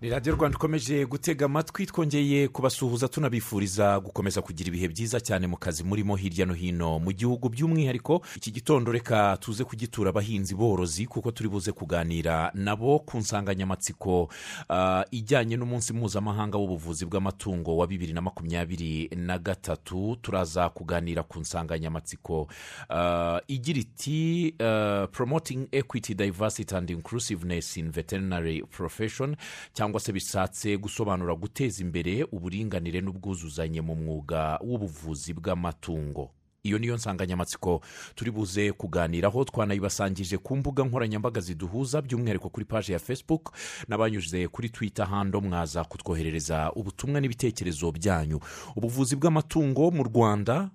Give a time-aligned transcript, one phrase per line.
[0.00, 5.56] ni radiyo rwanda ikomeje gutega amatwi twongeye kubasuhuza tunabifuriza gukomeza kugira ibihe byiza cyane mu
[5.56, 7.48] kazi murimo hirya no hino mu gihugu.
[7.48, 14.28] By'umwihariko iki gitondo reka tuze kugitura abahinzi borozi kuko turi buze kuganira nabo ku nsanganyamatsiko
[14.68, 20.16] ah, ijyanye n'umunsi mpuzamahanga w'ubuvuzi bw'amatungo wa bibiri na makumyabiri na gatatu.
[20.22, 22.48] Turaza kuganira ku nsanganyamatsiko
[22.90, 29.36] ah, igira iti ah, promoting equity diversity and inclusiveness in veterinary profession.
[29.72, 36.30] Cyangwa se bishatse gusobanura guteza imbere uburinganire n'ubwuzuzanye mu mwuga w'ubuvuzi bw'amatungo.
[36.66, 37.80] Iyo niyo nsanganyamatsiko.
[38.14, 43.54] Turi buze kuganiraho twanayibasangije ku mbuga nkoranyambaga ziduhuza by'umwihariko kuri paji ya facebook
[43.88, 48.40] n'abanyuze kuri twitter hando mwaza kutwoherereza ubutumwa n'ibitekerezo byanyu.
[48.76, 50.70] Ubuvuzi bw'amatungo mu rwanda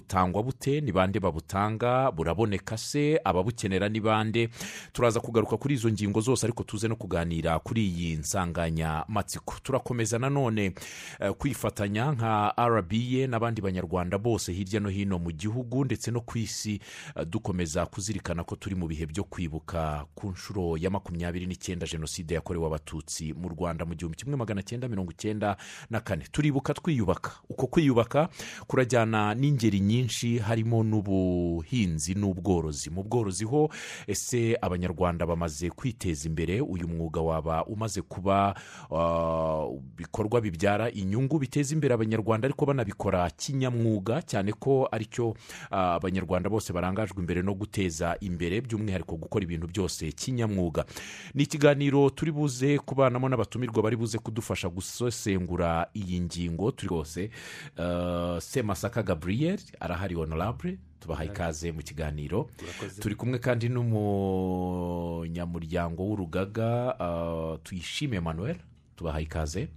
[0.00, 4.48] butangwa bute ni bande babutanga buraboneka se ababukenera ni bande?
[4.92, 9.54] Turaza kugaruka kuri izo ngingo zose ariko tuze no kuganira kuri iyi nsanganyamatsiko.
[9.62, 10.72] Turakomeza nanone
[11.20, 16.38] eh, kwifatanya nka rba n'abandi banyarwanda bose hirya no hino mu gihugu ndetse no ku
[16.38, 16.80] isi
[17.16, 22.34] eh, dukomeza kuzirikana ko turi mu bihe byo kwibuka ku nshuro ya makumyabiri n'icyenda jenoside
[22.34, 25.56] yakorewe abatutsi mu rwanda mu gihumbi kimwe magana cyenda mirongo icyenda
[25.90, 26.24] na kane.
[26.32, 27.30] Turibuka twiyubaka.
[27.48, 28.28] Uko kwiyubaka
[28.66, 32.90] kurajyana n'ingeri nyinshi harimo n'ubuhinzi n'ubworozi.
[32.90, 33.70] Mu bworozi ho
[34.06, 36.60] ese abanyarwanda bamaze kwiteza imbere?
[36.60, 38.54] Uyu mwuga waba umaze kuba
[38.92, 42.46] ah, bikorwa bibyara inyungu biteza imbere abanyarwanda?
[42.46, 45.34] Ariko banabikora kinyamwuga cyane ko ari cyo
[45.70, 50.84] ah, abanyarwanda bose barangajwe imbere no guteza imbere by'umwihariko gukora ibintu byose kinyamwuga.
[51.34, 56.70] Ni ikiganiro turi buze kubanamo n'abatumirwa bari buze kudufasha gusesengura iyi ngingo.
[56.70, 57.30] Turi rwose
[57.78, 59.02] Ah, semasaka
[59.70, 62.50] gabriel arahari honorable tubaha ikaze mu kiganiro.
[63.00, 68.56] Turi kumwe kandi n'umunyamuryango w'urugaga ah, tuyishime emmanuel
[68.96, 69.68] tubaha ikaze.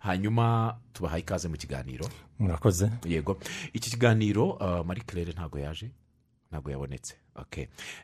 [0.00, 2.08] Hanyuma tubaha ikaze mu kiganiro.
[2.38, 2.90] Murakoze.
[3.04, 3.38] Yego.
[3.72, 5.90] Iki kiganiro uh, marie claire ntabwo yaje.
[6.50, 7.14] Ntabwo yabonetse.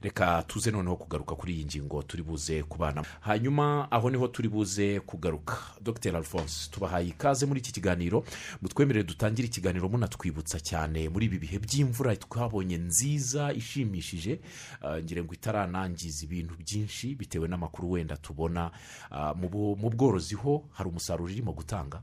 [0.01, 3.05] Reka tuze noneho kugaruka kuri iyi ngingo turi buze kubana.
[3.21, 5.57] Hanyuma aho ni ho turi buze kugaruka.
[5.81, 6.17] Dr.
[6.17, 8.25] Alphonse tubahaye ikaze muri iki kiganiro.
[8.63, 14.41] Mutwemerere dutangire ikiganiro munatwibutsa cyane muri ibi bihe by'imvura twabonye nziza ishimishije.
[14.85, 18.71] Uh, ngira ngo itaranangiza ibintu byinshi bitewe n'amakuru wenda tubona.
[19.11, 19.33] Uh,
[19.81, 22.03] mu bworozi ho hari umusaruro irimo gutanga?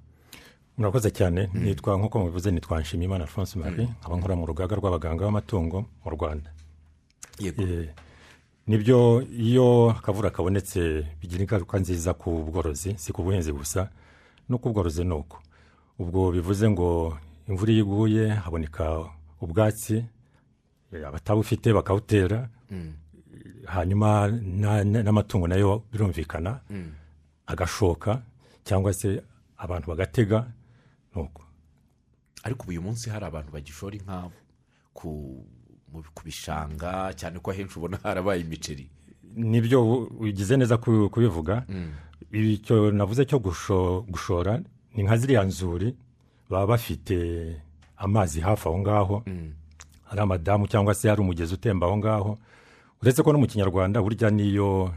[0.80, 1.50] Murakoze cyane.
[1.54, 3.88] Nitwa nk'uko mubivuze nitwa nshimiyimana alphonse marie.
[4.00, 6.50] Nkaba nkora mu rugaga rw'abaganga b'amatungo mu rwanda.
[7.40, 7.62] Yego.
[7.64, 7.90] Eh,
[8.68, 13.90] ni byo iyo akavura kabonetse bigira ingaruka nziza ku bworozi si ku buhinzi gusa
[14.50, 15.38] no ku bworozi ni uko.
[16.00, 17.18] Ubwo bivuze ngo
[17.50, 19.04] imvura iyo iguye haboneka
[19.42, 20.06] ubwatsi
[20.94, 22.50] eh, abatabufite bakawutera
[23.66, 26.60] hanyuma na- na- n'amatungo na yo birumvikana
[27.48, 28.22] agashoka
[28.64, 29.22] cyangwa se
[29.58, 30.46] abantu bagatega
[31.16, 31.42] nuko
[32.44, 34.30] ariko ubu uyu munsi hari abantu bagishora inka
[34.94, 38.90] ku bishanga cyane ko ahenshi ubona harabaye imiceri.
[39.36, 41.66] Nibyo ugize neza ku- kubivuga.
[42.32, 44.62] Icyo navuze cyo gusho- gushora
[44.96, 45.96] ni nka ziriya nzuri
[46.50, 47.16] baba bafite
[47.98, 49.24] amazi hafi aho ngaho.
[50.04, 52.38] Hari amadamu cyangwa se hari umugezi utemba aho ngaho.
[53.02, 54.94] Uretse ko no mu kinyarwanda burya niyo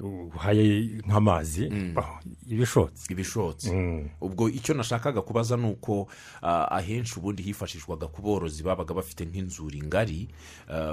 [0.00, 4.08] uhaye nk'amazi bah, iba ishotse ibishotse Mm.
[4.20, 6.08] ubwo icyo nashakaga kubaza ni uko
[6.42, 10.28] ah, ahenshi ubundi hifashishwaga ku borozi babaga bafite nk'inzuri ngari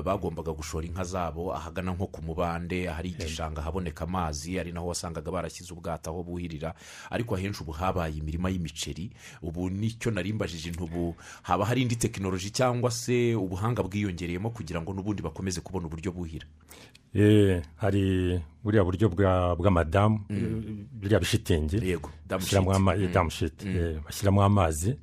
[0.03, 5.31] bagombaga gushora inka zabo ahagana nko ku mubande ahari igishanga haboneka amazi ari naho wasangaga
[5.31, 6.73] barashyize ubwato aho buhirira.
[7.09, 9.11] Ariko ahenshi ubu habaye imirima y'imiceri
[9.41, 14.93] ubu ni cyo narimbajije ntubu haba hari indi tekinoloji cyangwa se ubuhanga bwiyongereyemo kugira ngo
[14.93, 16.47] n'ubundi bakomeze kubona uburyo buhira.
[17.75, 20.19] Hari buriya buryo bwa- bw'amadamu
[20.99, 21.77] biriya bishitingi
[24.05, 24.97] bashyiramo amazi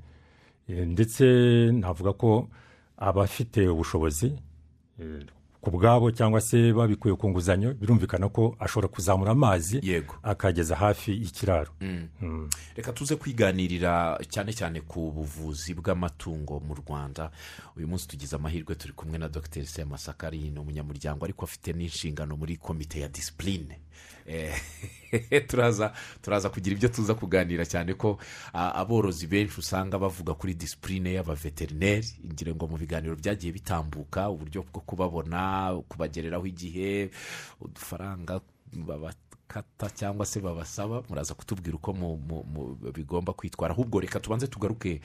[0.68, 1.24] ndetse
[1.72, 2.48] navuga ko
[2.96, 4.36] abafite ubushobozi
[5.62, 10.14] ku bwabo cyangwa se babikuye ku nguzanyo birumvikana ko ashobora kuzamura amazi yego.
[10.22, 11.70] akageza hafi y'ikiraro.
[12.76, 17.30] Reka tuze kwiganirira cyane cyane ku buvuzi bw'amatungo mu rwanda.
[17.76, 19.62] Uyu munsi tugize amahirwe turi kumwe na dr.
[19.66, 23.78] Semasaka ari ni umunyamuryango ariko afite n'inshingano muri komite ya disipurine
[25.48, 25.92] turaza
[26.22, 28.18] turaza kugira ibyo tuza kuganira cyane ko
[28.52, 32.06] aborozi benshi usanga bavuga kuri disipurine y'abaveterineri.
[32.32, 37.10] Ngira ngo mu biganiro byagiye bitambuka uburyo bwo kubabona kubagereraho igihe
[37.60, 38.40] udufaranga
[38.72, 41.02] babakata cyangwa se babasaba.
[41.08, 41.92] Muraza kutubwira uko
[42.94, 43.74] bigomba kwitwara.
[43.74, 45.00] Ahubwo reka tubanze tugaruke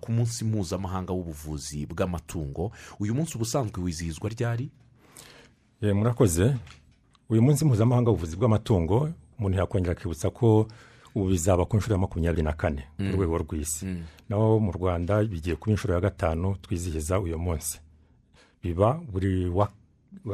[0.00, 2.70] ku munsi mpuzamahanga w'ubuvuzi bw'amatungo.
[3.00, 4.70] Uyu munsi ubusanzwe wizihizwa ryari?
[5.82, 6.54] Eh, murakoze.
[7.30, 10.66] Uyu munsi mpuzamahanga w'ubuvuzi bw'amatungo umuntu yakongera akibutsa ko
[11.14, 13.86] ubu bizaba ku nshuro ya makumyabiri na kane ku rwego rw'isi.
[14.28, 17.80] Naho mu rwanda bigiye kuba inshuro ya gatanu twizihiza uyu munsi.
[18.62, 19.68] Biba buri wa,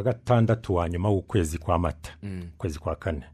[0.05, 2.11] gatandatu wa nyuma w'ukwezi kwa mata
[2.55, 3.25] ukwezi kwa kane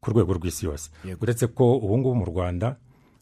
[0.00, 0.90] ku rwego rw'isi yose.
[1.20, 2.76] Uretse ko ubu ngubu mu rwanda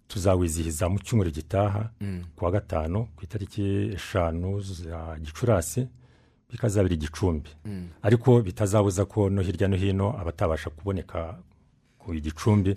[0.08, 1.90] tuzawizihiza mu cyumweru gitaha
[2.36, 3.62] ku wa gatanu ku itariki
[3.96, 5.88] eshanu za gicurasi
[6.50, 7.50] bikazabira igicumbi.
[8.02, 11.38] Ariko bitazabuza ko no hirya no hino abatabasha kuboneka
[11.98, 12.76] ku gicumbi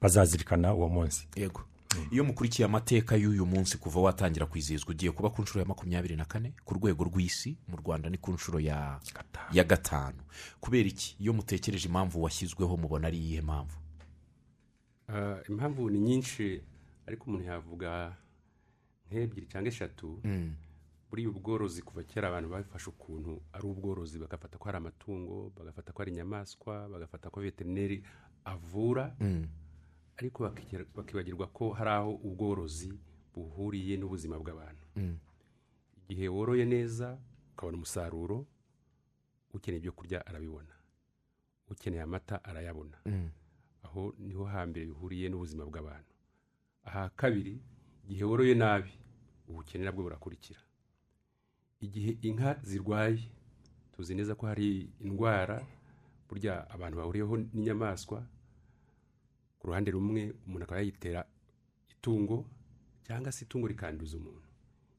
[0.00, 1.28] bazazirikana uwo munsi.
[1.36, 1.64] Yego.
[2.12, 6.24] Iyo mukurikiye amateka y'uyu munsi kuva watangira kwizihizwa ugiye kuba ku nshuro ya makumyabiri na
[6.24, 6.52] kane?
[6.64, 9.00] Ku rwego rw'isi mu rwanda ni ku nshuro ya
[9.52, 10.18] ya gatanu.
[10.60, 11.16] Kubera iki?
[11.20, 13.76] Iyo mutekereje impamvu washyizweho mubona ari iyihe mpamvu?
[15.08, 16.60] Ah, impamvu ni nyinshi
[17.06, 18.14] ariko umuntu yavuga
[19.10, 20.20] nk'ebyiri cyangwa eshatu.
[21.10, 26.02] Buriya ubworozi kuva kera abantu bafashe ukuntu ari ubworozi bagafata ko ari amatungo bagafata ko
[26.02, 28.02] ari inyamaswa bagafata ko veterineri
[28.44, 29.16] avura.
[30.18, 32.90] Ariko bakigera- bakibagirwa ko hari aho ubworozi
[33.34, 34.84] buhuriye n'ubuzima bw'abantu.
[36.08, 37.18] Igihe woroye neza
[37.54, 38.46] ukabona umusaruro
[39.54, 40.74] ukeneye ibyo kurya arabibona
[41.70, 42.96] ukeneye amata arayabona.
[43.84, 46.12] Aho ni ho hambere bihuriye n'ubuzima bw'abantu.
[46.84, 47.60] Aha kabiri
[48.04, 48.90] igihe woroye nabi
[49.48, 50.60] ubukene nabwo burakurikira.
[51.80, 53.28] Igihe inka zirwaye.
[53.92, 55.66] Tuzi neza ko hari indwara
[56.28, 58.22] burya abantu bahuriyeho n'inyamaswa
[59.58, 61.26] ku ruhande rumwe umuntu akaba yayitera
[61.90, 62.44] itungo
[63.06, 64.46] cyangwa se itungo rikanduza umuntu.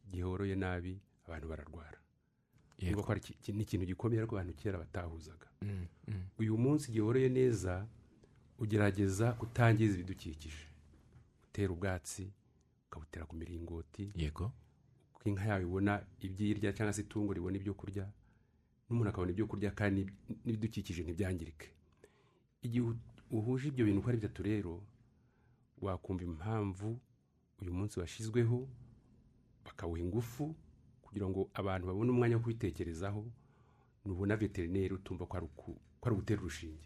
[0.08, 1.98] Igihe woroye nabi abantu bararwara.
[2.82, 3.14] Urumva ko
[3.54, 5.48] ni ikintu gikomeye ariko abantu kera batahuzaga.
[6.40, 7.88] Uyu munsi igihe woroye neza
[8.60, 10.66] ugerageza kutangiza ibidukikije.
[11.48, 12.28] Utera ubwatsi
[12.88, 14.12] ukabutera ku miringoti.
[14.16, 14.52] Yego.
[15.20, 18.06] Ko inka yawe ibona ibyo irya cyangwa se itungo ribona ibyo kurya
[18.90, 20.02] n'umuntu akabona ibyo kurya kandi
[20.46, 21.68] n'ibidukikije ntibyangirike.
[22.66, 22.84] Igihe
[23.32, 24.74] uhuje ibyo bintu uko ari bitatu rero
[25.82, 27.00] wakumva impamvu
[27.62, 28.68] uyu munsi washyizweho
[29.66, 30.56] bakawuha ingufu
[31.04, 33.22] kugira ngo abantu babone umwanya wo kubitekerezaho
[34.06, 36.86] nubona veterineri utumva ko ari uku- ko ari ugutera urushinge.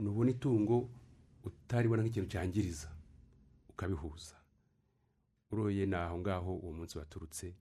[0.00, 0.88] Nubona itungo
[1.44, 2.88] utaribona nk'ikintu cyangiriza
[3.70, 4.36] ukabihuza.
[5.50, 7.54] Uroye ni aho ngaho uwo munsi waturutse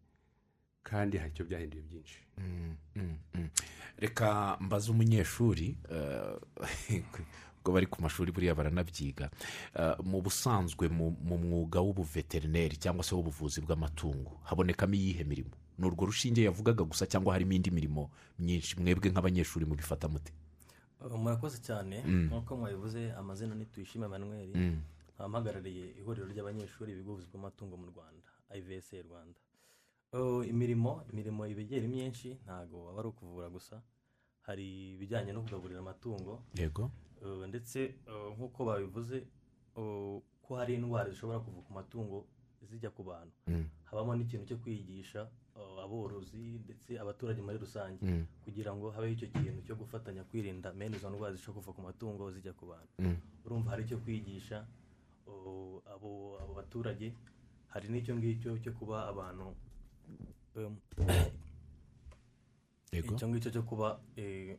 [0.84, 2.20] kandi hari icyo byahinduye byinshi.
[3.98, 6.36] Reka mbaze umunyeshuri eh,
[7.60, 9.30] ubwo bari ku mashuri buriya baranabyiga.
[9.76, 15.54] Eh, mu busanzwe mu mwuga w'ubuveterineri cyangwa se w'ubuvuzi bw'amatungo habonekamo iyihe mirimo?
[15.78, 18.10] Ni urwo rushinge yavugaga gusa cyangwa harimo indi mirimo
[18.40, 18.80] myinshi?
[18.80, 20.34] Mwebwe nk'abanyeshuri mubifata mute?
[21.00, 22.04] Uh, murakoze cyane.
[22.04, 28.24] Nk'uko mwabivuze amazina ni tuyishime manuel nkaba mpagarariye ihuriro ry'abanyeshuri biga ubuvuzi bw'amatungo mu rwanda
[28.58, 29.40] ivs rwanda.
[30.52, 33.76] Imirimo imirimo ibegera myinshi ntabwo aba ari ukuvura gusa.
[34.48, 36.42] Hari ibijyanye no kugaburira amatungo.
[36.58, 36.90] Yego.
[37.52, 37.80] Ndetse
[38.36, 39.18] nk'uko babivuze
[40.44, 42.26] ko hari indwara zishobora kuva ku matungo
[42.68, 43.36] zijya ku bantu.
[43.90, 45.30] Habamo n'ikintu cyo kwigisha
[45.84, 48.02] aborozi ndetse abaturage muri rusange.
[48.44, 52.32] Kugira ngo habeho icyo kintu cyo gufatanya kwirinda mene izo ndwara zishobora kuva ku matungo
[52.34, 52.94] zijya ku bantu.
[53.46, 54.66] Urumva hari icyo kwigisha
[55.94, 56.12] abo
[56.56, 57.08] baturage
[57.74, 59.46] hari n'icyo ngicyo cyo kuba abantu
[63.10, 63.88] icyo ngicyo cyo kuba
[64.18, 64.58] eh,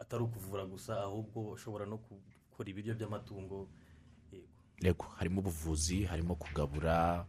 [0.00, 3.68] atari ukuvura gusa ahubwo ushobora no gukora ibiryo by'amatungo
[5.18, 7.26] harimo ubuvuzi harimo kugabura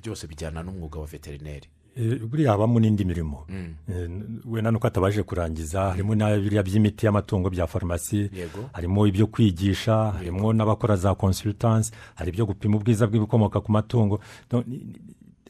[0.00, 1.68] byose bijyana n'umwuga wa veterineri.
[1.96, 3.46] Buriya habamo n'indi mirimo.
[3.88, 4.08] Eh,
[4.46, 8.30] wenda nuko atabaje kurangiza harimo na biriya by'imiti y'amatungo bya farumasi
[8.72, 14.20] harimo ibyo kwigisha harimo n'abakora za consultance hari ibyo gupima ubwiza bw'ibikomoka ku matungo.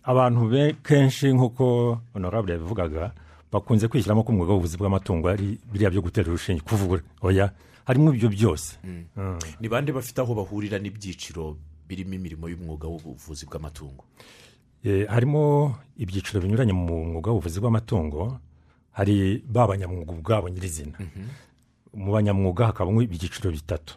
[0.03, 0.51] Abantu
[0.83, 3.13] kenshi nk'uko honorable yabivugaga
[3.53, 6.61] bakunze kwishyiramo ko umwuga w'ubuvuzi bw'amatungo ari biriya byo gutera urushinge.
[6.65, 7.53] Kuvura oya
[7.85, 8.79] harimo ibyo byose.
[8.85, 9.39] Mm.
[9.61, 11.57] ni bande bafite aho bahurira n'ibyiciro
[11.89, 14.05] birimo imirimo y'umwuga w'ubuvuzi bw'amatungo?
[14.09, 14.50] Eh,
[15.09, 18.39] harimo ibyiciro binyuranye mu mwuga w'ubuvuzi bw'amatungo.
[18.93, 20.99] Hari ba banyamwuga ubwabo nyirizina
[21.95, 23.95] mu banyamwuga hakabamo ibyiciro bitatu.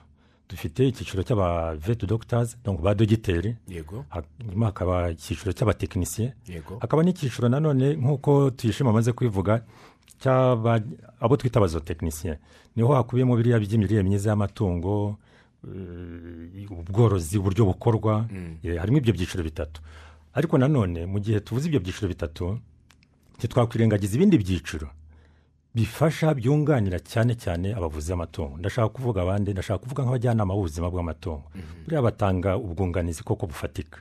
[0.50, 3.56] Dufite icyiciro cy'aba vet doctors donc ba dogiteri.
[3.68, 4.06] Yego.
[4.10, 6.78] Hanyuma hakaba icyiciro cy'abatekinisiye yego.
[6.80, 9.63] Hakaba n'icyiciro nanone nk'uko tuyishima amaze kwivuga
[11.20, 12.40] abo twita abazotekinisiye
[12.75, 15.18] ni ho hakubiyemo biriya by'imirire myiza y'amatungo
[15.68, 18.28] eh, ubworozi uburyo bukorwa.
[18.63, 19.82] Eh, harimo ibyo byiciro bitatu.
[20.34, 22.60] Ariko nanone mu gihe tuvuze ibyo byiciro bitatu
[23.38, 24.88] ntitwakwirengagiza ibindi byiciro.
[25.75, 28.58] Bifasha byunganira cyane cyane abavuzi b'amatungo.
[28.58, 31.44] Ndashaka kuvuga abandi ndashaka kuvuga nk'abajyanama b'ubuzima bw'amatungo.
[31.84, 34.00] Buriya batanga ubwunganizi koko bufatika.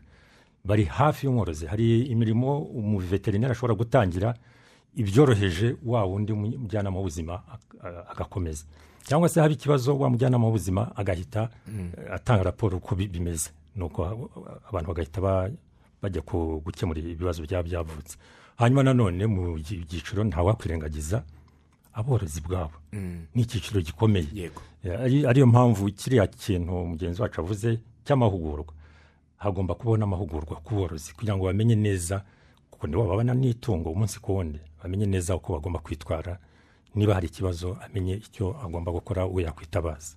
[0.65, 1.67] Bari hafi y'umworozi.
[1.67, 4.35] Hari imirimo umuveterineri ashobora gutangira
[4.95, 7.41] ibyoroheje wa wundi mujyanama w'ubuzima
[8.12, 8.65] agakomeza.
[9.09, 13.51] Cyangwa se haba ikibazo wa mujyanama w'ubuzima agahita eh, atanga raporo uko bi- bimeze.
[13.77, 14.29] Nuko
[14.69, 15.51] abantu bagahita ba-
[16.02, 16.23] bajya
[16.64, 18.16] gukemura ibibazo byaba byavutse.
[18.56, 21.23] Hanyuma nanone mu byiciro ntawakwirengagiza
[21.94, 22.76] aborozi bwabo.
[23.35, 24.50] Ni icyiciro gikomeye.
[25.28, 28.75] Ariyo mpamvu kiriya kintu mugenzi wacu avuze cy'amahugurwa.
[29.37, 32.23] Hagomba kubaho n'amahugurwa ku borozi kugira ngo bamenye neza
[32.71, 36.38] kuko nibo babana n'itungo umunsi ku wundi bamenye neza uko bagomba kwitwara
[36.94, 40.16] niba hari ikibazo amenye icyo agomba gukora we yakwitabaza.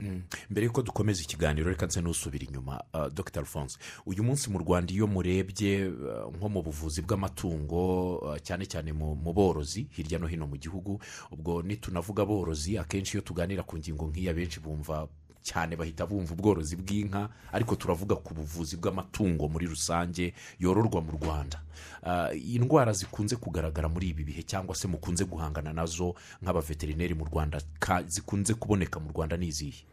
[0.50, 3.40] Mbere y'uko dukomeza ikiganiro reka nse n'usubira inyuma uh, dr.
[3.40, 3.78] Alphonse.
[4.06, 9.16] Uyu munsi mu rwanda iyo murebye uh, nko mu buvuzi bw'amatungo uh, cyane cyane mu
[9.34, 11.00] borozi hirya no hino mu gihugu
[11.32, 15.08] ubwo nitunavuga aborozi akenshi iyo tuganira ku ngingo nk'iya benshi bumva
[15.46, 21.62] cyane bahita bumva ubworozi bw'inka ariko turavuga ku buvuzi bw'amatungo muri rusange yororwa mu rwanda.
[22.04, 27.26] Uh, indwara zikunze kugaragara muri ibi bihe cyangwa se mukunze guhangana na zo nk'abaveterineri mu
[27.30, 27.62] rwanda
[28.10, 29.86] zikunze kuboneka mu rwanda ni izihe?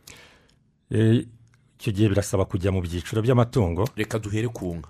[0.91, 1.27] Eh,
[1.79, 3.85] icyo gihe birasaba kujya mu byiciro by'amatungo.
[3.97, 4.89] Reka duhere ku nka.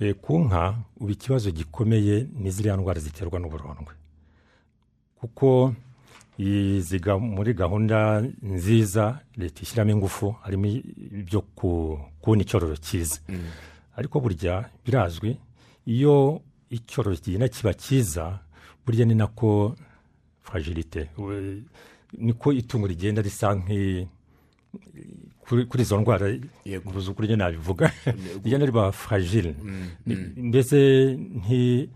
[0.00, 3.94] Eh, ku nka ubu ikibazo gikomeye ni ziriya ndwara ziterwa n'uburondwe.
[5.20, 5.74] Kuko
[6.38, 13.18] muri gahunda nziza leta ishyiramo ingufu harimo ibyo ku- kubona icyororo cyiza.
[13.96, 15.36] Ariko burya birazwi
[15.86, 18.40] iyo icyororo kigenda kiba cyiza
[18.86, 19.76] burya ni nako
[20.42, 21.62] fragilite we-
[22.18, 24.08] niko itungo rigenda risa nk'i
[25.68, 26.26] kuri izo ndwara
[26.64, 26.90] Yego.
[26.90, 27.92] ubuze ukuryo nabivuga.
[28.44, 29.54] Rigenda riba fragile.
[30.36, 30.78] Mbese
[31.14, 31.88] nti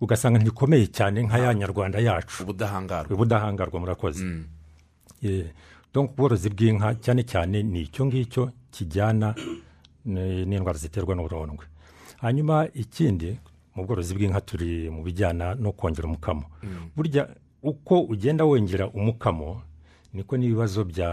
[0.00, 2.42] ugasanga ntikomeye cyane nka ya nyarwanda yacu.
[2.42, 3.14] Ubudahangarwa.
[3.14, 4.24] Ubudahangarwa murakoze.
[5.22, 5.46] Eh,
[5.94, 9.34] donc ubworozi bw'inka cyane cyane ni icyo ngicyo kijyana
[10.04, 11.64] n'indwara ziterwa n'uburondwe.
[12.20, 13.38] Hanyuma ikindi
[13.74, 16.44] mu bworozi bw'inka turi mu bijyana no kongera umukamo.
[16.96, 17.28] Burya
[17.62, 19.62] uko ugenda wongera umukamo
[20.12, 21.10] niko n'ibibazo bya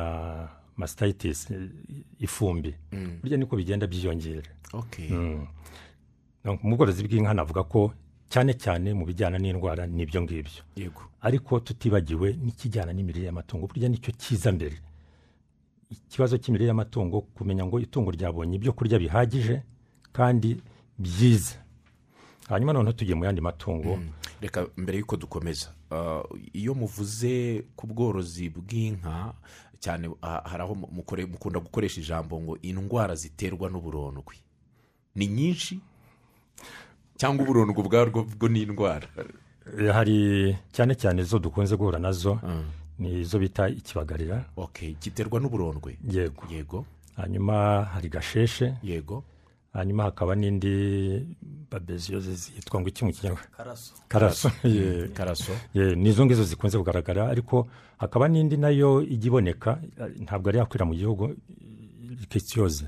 [0.77, 1.47] masitayitis
[2.19, 2.75] ifumbi
[3.21, 4.49] burya niko bigenda byiyongera.
[6.63, 7.93] Mu bworozi bw'inka navuga ko
[8.29, 10.61] cyane cyane mu bijyana n'indwara ni ibyo ngibyo
[11.21, 13.67] ariko tutibagiwe n'ikijyana n'imirire y'amatungo.
[13.67, 14.75] Burya ni cyo cyiza mbere.
[15.89, 19.61] Ikibazo cy'imirire y'amatungo kumenya ngo itungo ryabonye ibyo kurya bihagije
[20.11, 20.57] kandi
[20.99, 21.55] byiza.
[22.49, 23.99] Hanyuma noneho tugiye mu yandi matungo.
[24.41, 25.71] Reka mbere y'uko dukomeza.
[25.91, 29.33] Uh, iyo muvuze ku bworozi bw'inka
[29.79, 34.35] cyane uh, hari aho mukunda gukoresha ijambo ngo indwara ziterwa n'uburondwe.
[35.15, 35.79] Ni nyinshi?
[37.17, 39.07] Cyangwa uburondwe ubwarwo bwo ni indwara
[39.79, 42.39] Eh, hari cyane cyane izo dukunze guhura na zo
[42.99, 44.45] ni izo bita ikibagarira.
[45.01, 45.97] Giterwa n'uburondwe.
[46.03, 46.43] Yego.
[46.51, 46.85] Yego.
[47.15, 48.73] Hanyuma hari gasheshe.
[48.83, 49.23] Yego.
[49.73, 51.25] Hanyuma hakaba n'indi
[51.71, 53.49] babeziyoze zitwa ngo iki mu kinyarwanda?
[53.57, 54.51] Karaso.
[55.13, 55.51] Karaso.
[55.73, 57.67] Ye, ni izo ngizo zikunze kugaragara ariko
[57.97, 59.79] hakaba n'indi na yo ijya iboneka
[60.21, 61.33] ntabwo ari yakwira mu gihugu
[62.21, 62.85] rikesiyoze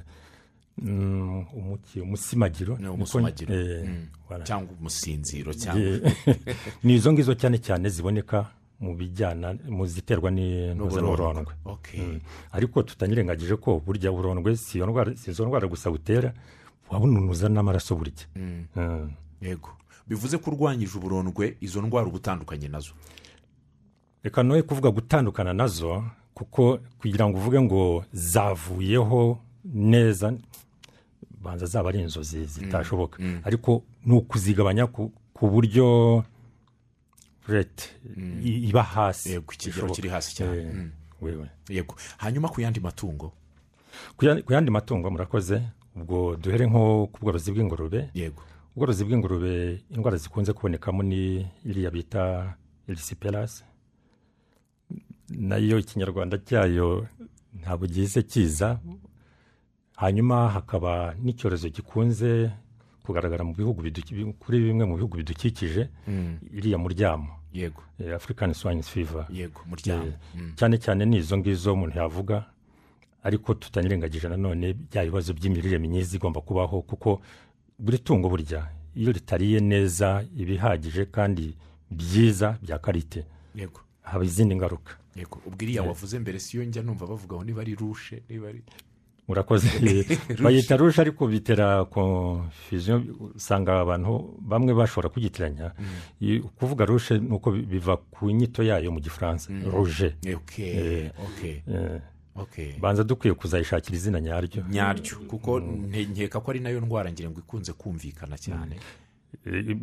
[2.03, 3.53] umusimagiro niko- umusimagiro.
[3.55, 4.44] eh, Mm.
[4.44, 6.12] cyangwa umusinziro cyangwa
[6.84, 11.53] ni izo ngizo cyane cyane ziboneka mu bijyana mu ziterwa n'uburondwe.
[11.98, 12.20] Mm.
[12.51, 14.79] ariko tutanyirengagije ko burya burondwe si
[15.32, 16.34] izo ndwara gusa butera
[16.91, 19.12] wabununuza n'amaraso burya Mm.
[19.41, 19.70] yego
[20.08, 22.94] bivuze ko urwanyije uburondwe izo ndwara uba utandukanye na zo
[24.24, 26.03] reka noye kuvuga gutandukana na zo
[26.36, 30.34] kuko kugira ngo uvuge ngo zavuyeho neza
[31.45, 33.17] banza zaba ari inzozi zitashoboka.
[33.45, 36.23] Ariko ni ukuzigabanya ku, ku buryo
[37.47, 37.85] rete
[38.43, 39.29] i- iba hasi.
[39.37, 39.93] Ikigero bishoboka.
[39.95, 40.57] kiri hasi cyane.
[40.57, 40.73] Eh,
[41.21, 41.47] Mm.
[41.69, 41.95] yego.
[42.17, 43.31] Hanyuma ku yandi matungo?
[44.17, 45.61] Ku ya- ku yandi matungo murakoze?
[45.95, 48.09] Ubwo duhere nko ku bworozi bw'ingurube.
[48.13, 48.41] Yego.
[48.75, 52.55] Ubworozi bw'ingurube indwara zikunze kubonekamo ni iriya bita
[52.87, 53.63] irisiperasi
[55.29, 57.07] na yo ikinyarwanda cyayo
[57.61, 58.79] ntabwo gize kiza.
[59.95, 62.51] Hanyuma hakaba n'icyorezo gikunze
[63.05, 63.81] kugaragara mu bihugu
[64.39, 65.89] kuri bimwe mu bihugu bidukikije
[66.51, 67.29] iriya muryamo.
[67.53, 67.81] Yego.
[68.15, 69.25] Afurikani swine fever.
[69.31, 72.45] Yego muryango Eh, cyane cyane ni izo ngizo umuntu yavuga
[73.23, 77.21] ariko tutanyirengagije nanone bya bibazo by'imirire myiza igomba kubaho kuko
[77.79, 81.55] buri tungo burya iyo ritariye neza ibihagije kandi
[81.91, 83.23] byiza bya karite
[83.55, 83.79] yego.
[84.03, 84.93] haba izindi ngaruka.
[85.15, 85.39] Yego.
[85.47, 88.61] Ubwo iriya wavuze mbere si yo njya numva bavuga ngo niba ari rushe niba ari
[89.27, 89.67] murakoze
[90.44, 93.01] bayita rushe ariko bitera konfuziyo
[93.36, 95.72] usanga abantu bamwe bashobora kugitiranya.
[96.22, 99.50] I- kuvuga rushe ni uko bi- biva ku nyito yayo mu gifaransa.
[99.74, 101.12] Ruje okay Eh.
[101.25, 102.01] okay Eh,
[102.36, 104.63] okay banza dukwiye kuzayishakira izina nyaryo.
[104.70, 105.17] Nyaryo.
[105.27, 108.77] Kuko nte- nkeka ko ari na yo ndwara ngira ngo ikunze kumvikana cyane.
[109.46, 109.75] Eh,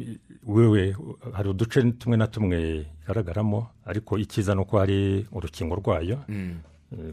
[0.46, 0.96] wewe
[1.32, 6.18] hari uduce tumwe na tumwe igaragaramo ariko icyiza ni uko hari urukingo rwayo.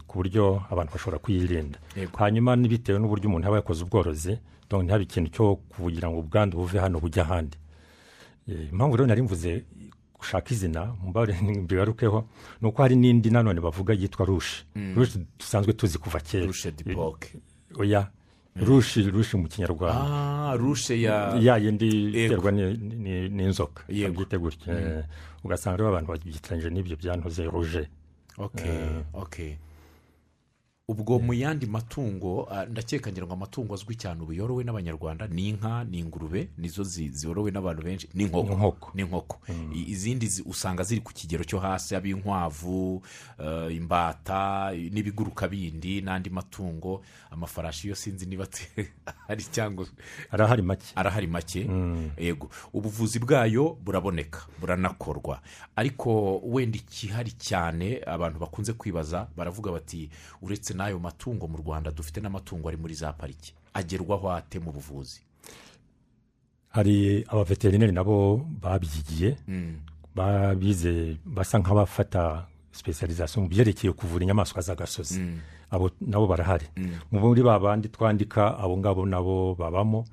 [0.06, 1.78] Ku buryo abantu bashobora kuyirinda
[2.18, 4.38] hanyuma bitewe n'uburyo umuntu aba yakoze ubworozi
[4.70, 5.44] ntihabe ikintu cyo
[5.74, 7.58] kugira ngo ubwandu buve hano bujya ahandi.
[8.48, 9.64] Eh, impamvu rero nari mvuze
[10.14, 11.34] gushaka izina mubare
[11.64, 12.24] mbigarukeho
[12.60, 14.64] ni uko hari n'indi nanone bavuga yitwa rushe
[14.96, 16.46] rushe dusanzwe tuzi kuva kera.
[16.46, 17.34] Rushe dipoke
[17.78, 18.10] oya
[18.56, 20.00] rushe rushe mu kinyarwanda.
[20.06, 21.88] Ah rushe ya ya yindi
[22.26, 24.12] iterwa ni- ni- n'inzoka Yego.
[24.14, 24.70] babyite gutya?
[24.74, 25.04] Eh,
[25.44, 27.88] ugasanga rero abantu babyitiranyije n'ibyo byantuze ruje
[28.38, 29.52] okay okay.
[30.90, 35.48] Ubwo mu yandi matungo ah, ndakeka ngira ngo amatungo azwi cyane ubu yorowe n'abanyarwanda ni
[35.54, 38.48] inka ni ingurube nizo zorowe n'abantu benshi ni inkoko.
[38.94, 39.38] Ni inkoko
[39.74, 43.02] I- izindi zi- usanga ziri ku kigero cyo hasi yaba inkwavu
[43.38, 48.46] eh, imbata n'ibiguruka bindi n'andi matungo amafarashi yo sinzi niba
[49.30, 49.86] ate- ari cyangwa
[50.30, 50.86] arahari make.
[50.96, 51.66] Arahari make.
[52.18, 52.50] Yego.
[52.72, 55.40] Ubuvuzi bwayo buraboneka buranakorwa.
[55.76, 60.10] Ariko wenda ikihari cyane abantu bakunze kwibaza baravuga bati
[60.42, 65.20] uretse n'ayo matungo mu rwanda dufite n'amatungo ari muri za pariki agerwaho ate mu buvuzi?
[66.70, 69.36] Hari abaveterineri nabo babyigiye.
[70.14, 75.20] Babize basa nk'abafata sipesializasiyo mu byerekeye kuvura inyamaswa z'agasozi.
[75.20, 75.38] Abo
[76.00, 76.66] nabo barahari.
[77.12, 80.04] Muri ba bandi twandika abo ngabo nabo babamo.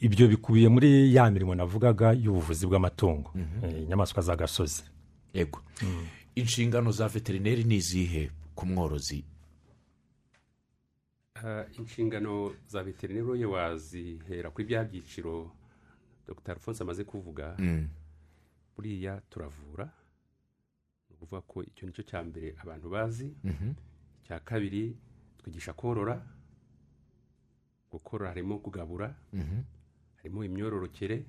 [0.00, 3.30] Ibyo bikubiye muri ya mirimo navugaga y'ubuvuzi bw'amatungo.
[3.64, 4.82] Eh, inyamaswa z'agasozi
[5.34, 5.60] yego.
[6.34, 9.24] Inshingano za veterineri ni izihe ku mworozi?
[11.34, 15.50] Ah, inshingano za veterineri ye wazihera kuri bya byiciro
[16.28, 16.52] dr.
[16.52, 17.56] Alphonse amaze kuvuga
[18.76, 19.84] buriya turavura.
[21.08, 23.32] Ni ukuvuga ko icyo ni cyo cya mbere abantu bazi.
[24.26, 24.96] Icya kabiri
[25.38, 26.18] twigisha korora
[27.90, 29.14] gukorora harimo kugabura.
[30.16, 31.24] Harimo imyororokere.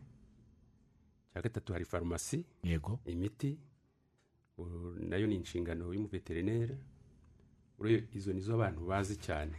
[1.29, 2.45] Icya gatatu hari farumasi.
[2.63, 2.99] Yego.
[3.05, 3.57] Imiti.
[4.99, 6.77] Nayo ni inshingano y'umuveterineri.
[8.13, 9.53] Izo nizo abantu bazi cyane.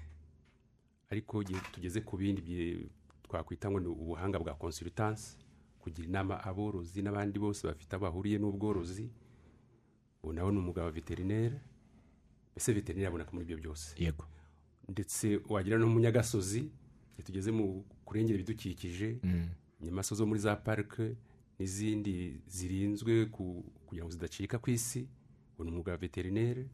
[1.11, 2.90] Ariko tugeze ku bindi
[3.22, 5.38] twakwita ngo ni ubuhanga bwa consultance.
[5.79, 9.07] Kugira inama aborozi n'abandi bose bafite aho bahuriye n'ubworozi.
[10.22, 11.55] Ubu nawe ni umugabo veterineri.
[12.59, 13.94] Mbese veterineri aboneka muri ibyo byose.
[14.03, 14.27] Yego.
[14.88, 16.71] Ndetse wagira no mu nyagasozi
[17.25, 19.18] tugeze mu kurengera ibidukikije
[19.81, 21.14] inyamaswa zo muri za parike
[21.59, 25.07] n'izindi zirinzwe ku- kugira ngo zidacika ku isi
[25.55, 26.66] ubu ni umwuga wa veterineri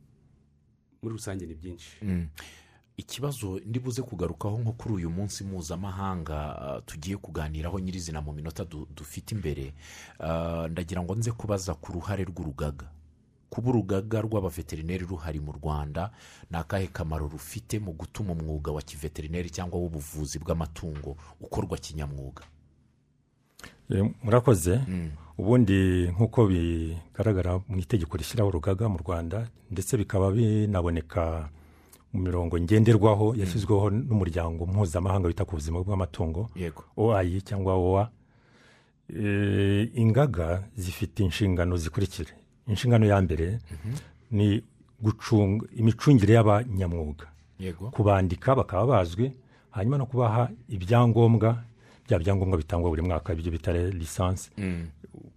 [1.03, 1.97] muri rusange ni byinshi.
[2.97, 8.87] Ikibazo ndibuze kugarukaho nko kuri uyu munsi mpuzamahanga ah, tugiye kuganiraho nyirizina mu minota du-
[8.97, 9.75] dufite imbere.
[10.21, 12.87] Ah, ndagira ngo nze kubaza ku ruhare rw'urugaga.
[13.55, 16.11] Kuba urugaga rw'abaveterineri ruhari mu rwanda
[16.51, 22.43] ni akahe kamaro rufite mu gutuma umwuga wa kiveterineri cyangwa w'ubuvuzi bw'amatungo ukorwa kinyamwuga?
[23.91, 24.81] Eh, murakoze.
[25.39, 31.51] Ubundi nk'uko bigaragara mu itegeko rishyiraho urugaga mu rwanda ndetse bikaba binaboneka
[32.13, 36.51] mu mirongo ngenderwaho yashyizweho n'umuryango mpuzamahanga wita ku buzima bw'amatungo
[36.97, 38.11] oayi cyangwa oa
[39.09, 42.31] Eh, ingaga zifite inshingano zikurikira.
[42.69, 43.59] Inshingano ya mbere
[44.31, 44.63] ni
[45.03, 47.27] gucunga imicungire y'abanyamwuga
[47.91, 49.33] kubandika bakaba bazwi
[49.71, 51.63] hanyuma no kubaha ibyangombwa
[52.07, 54.51] bya byangombwa bitangwa buri mwaka ibyo bita lisansi.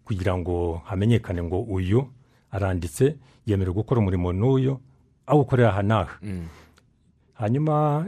[0.06, 2.08] Kugira ngo hamenyekane ngo uyu
[2.52, 4.80] aranditse yemerewe gukora umurimo n'uyu
[5.28, 6.16] awukorera aha n'aha.
[7.34, 8.06] Hanyuma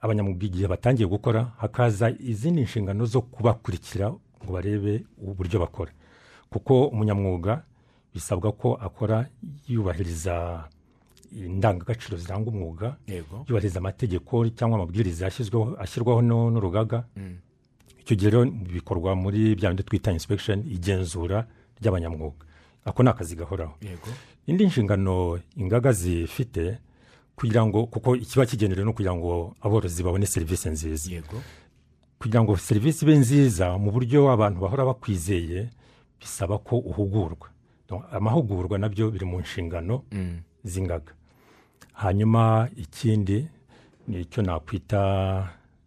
[0.00, 4.10] abanyamwuga igihe batangiye gukora hakaza izindi nshingano zo kubakurikira
[4.42, 5.92] ngo barebe uburyo bakora.
[6.50, 7.62] Kuko umunyamwuga
[8.14, 9.26] bisabwa ko akora
[9.68, 10.64] yubahiriza
[11.32, 12.96] indangagaciro ziranga umwuga
[13.48, 15.26] yubahiriza amategeko cyangwa amabwiriza
[15.78, 17.04] ashyirwaho n'urugaga.
[18.00, 21.44] Icyo gihe rero bikorwa muri bya bindi twita inspection igenzura
[21.80, 22.40] ry'abanyamwuga.
[22.84, 23.74] Ako ni akazi gahoraho.
[24.46, 26.78] Indi nshingano ingaga zifite
[27.36, 31.10] kugira ngo kuko ikiba kigenewe no kugira ngo aborozi babone serivisi nziza.
[32.18, 35.68] Kugira ngo serivisi ibe nziza mu buryo abantu bahora bakwizeye
[36.20, 37.48] bisaba ko uhugurwa.
[38.12, 40.02] Amahugurwa na byo biri mu nshingano
[40.64, 41.12] z'ingaga.
[41.92, 43.48] Hanyuma ikindi
[44.08, 45.00] ni icyo nakwita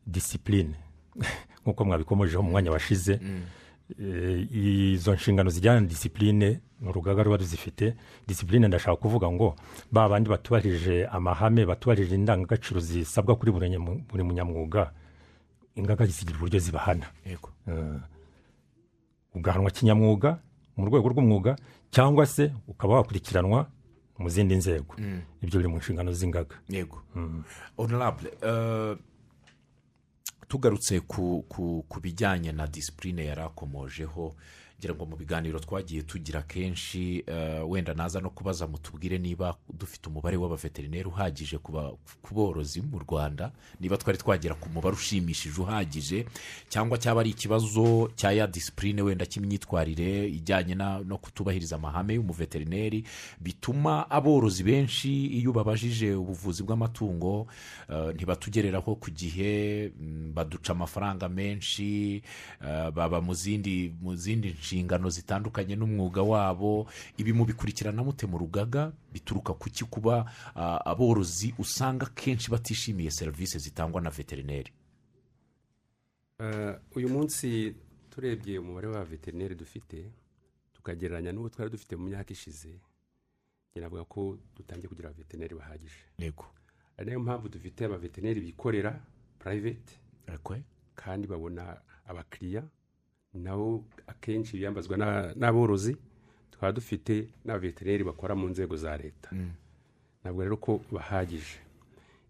[0.08, 0.76] disipurine
[1.62, 3.20] nk'uko mwabikomojeho mu mwanya washize
[4.00, 4.48] Eh,
[4.94, 7.96] izo nshingano zijyana na disipurine ni urugaga ruba ruzifite.
[8.28, 9.56] Disipurine ndashaka kuvuga ngo
[9.92, 14.92] ba bandi batubahirije amahame batubahirije indangagaciro zisabwa kuri buri munyamwuga
[15.76, 17.06] ingaga zigira uburyo zibahana.
[17.26, 17.50] Yego.
[19.36, 20.40] Ugahanwa kinyamwuga
[20.78, 21.56] mu rwego rw'umwuga
[21.92, 23.68] cyangwa se ukaba wakurikiranwa
[24.18, 24.96] mu zindi nzego.
[25.42, 26.56] Ibyo biri mu nshingano z'ingaga.
[26.70, 27.02] Yego.
[27.78, 28.98] Honorable eh,
[30.48, 34.36] tugarutse ku bijyanye na disipurine yari akomojeho
[34.82, 40.10] ngira ngo mu biganiro twagiye tugira kenshi eh, wenda naza no kubaza mutubwire niba dufite
[40.10, 46.26] umubare w'abaveterineri uhagije ku borozi mu rwanda niba twari twagera ku mubare ushimishije uhagije
[46.70, 50.74] cyangwa cyaba ari ikibazo cya ya disipurine wenda cy'imyitwarire ijyanye
[51.06, 53.04] no kutubahiriza amahame y'umuveterineri
[53.38, 57.46] bituma aborozi benshi iyo babajije ubuvuzi bw'amatungo
[57.90, 62.24] eh, ntibatugereraho ku gihe mm, baduca amafaranga menshi
[62.66, 66.88] eh, baba mu zindi mu zindi nshingano zitandukanye n'umwuga wabo
[67.20, 70.32] ibi mubikurikirana mute mu rugaga bituruka ku ki kuba
[70.86, 74.72] aborozi usanga kenshi batishimiye serivisi zitangwa na veterineri.
[76.96, 77.76] Uyu munsi
[78.10, 80.08] turebye umubare wa veterineri dufite
[80.74, 82.70] tukagereranya n'uwo twari dufite mu myaka ishize
[83.72, 86.00] njye navuga ko dutangiye kugira abaveterineri bahagije.
[86.18, 86.46] Yego.
[86.98, 88.96] Ari na yo mpamvu dufite abaveterineri bikorera
[89.40, 90.00] purayiveti
[90.96, 92.64] kandi babona abakiriya
[93.34, 95.98] nabo akenshi biyambazwa n'a- n'aborozi
[96.52, 99.30] tukaba dufite n'abaveterineri bakora mu nzego za leta.
[99.32, 99.52] Mm,
[100.22, 101.60] ntabwo rero ko bahagije.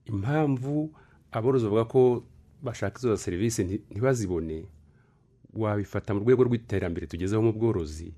[0.05, 0.91] Impamvu
[1.31, 2.23] aborozi bavuga ko
[2.63, 4.65] bashaka izo serivisi nti- ntibazibone
[5.53, 8.13] wabifata mu rwego rw'iterambere tugezeho mu bworozi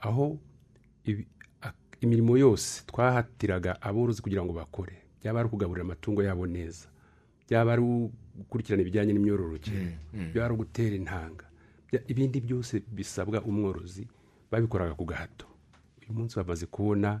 [0.00, 0.38] aho
[2.00, 4.94] imirimo yose twahatiraga aborozi kugira ngo bakore.
[5.20, 6.86] Byaba ari ukugaburira amatungo yabo neza.
[7.50, 7.82] Byaba ari
[8.38, 9.98] gukurikirana ibijyanye n'imyororokere.
[10.30, 11.44] Byaba ari ugutera intanga.
[12.08, 14.08] Ibindi byose bisabwa umworozi
[14.50, 15.46] babikoraga ku gahato.
[16.02, 17.20] Uyu munsi bamaze kubona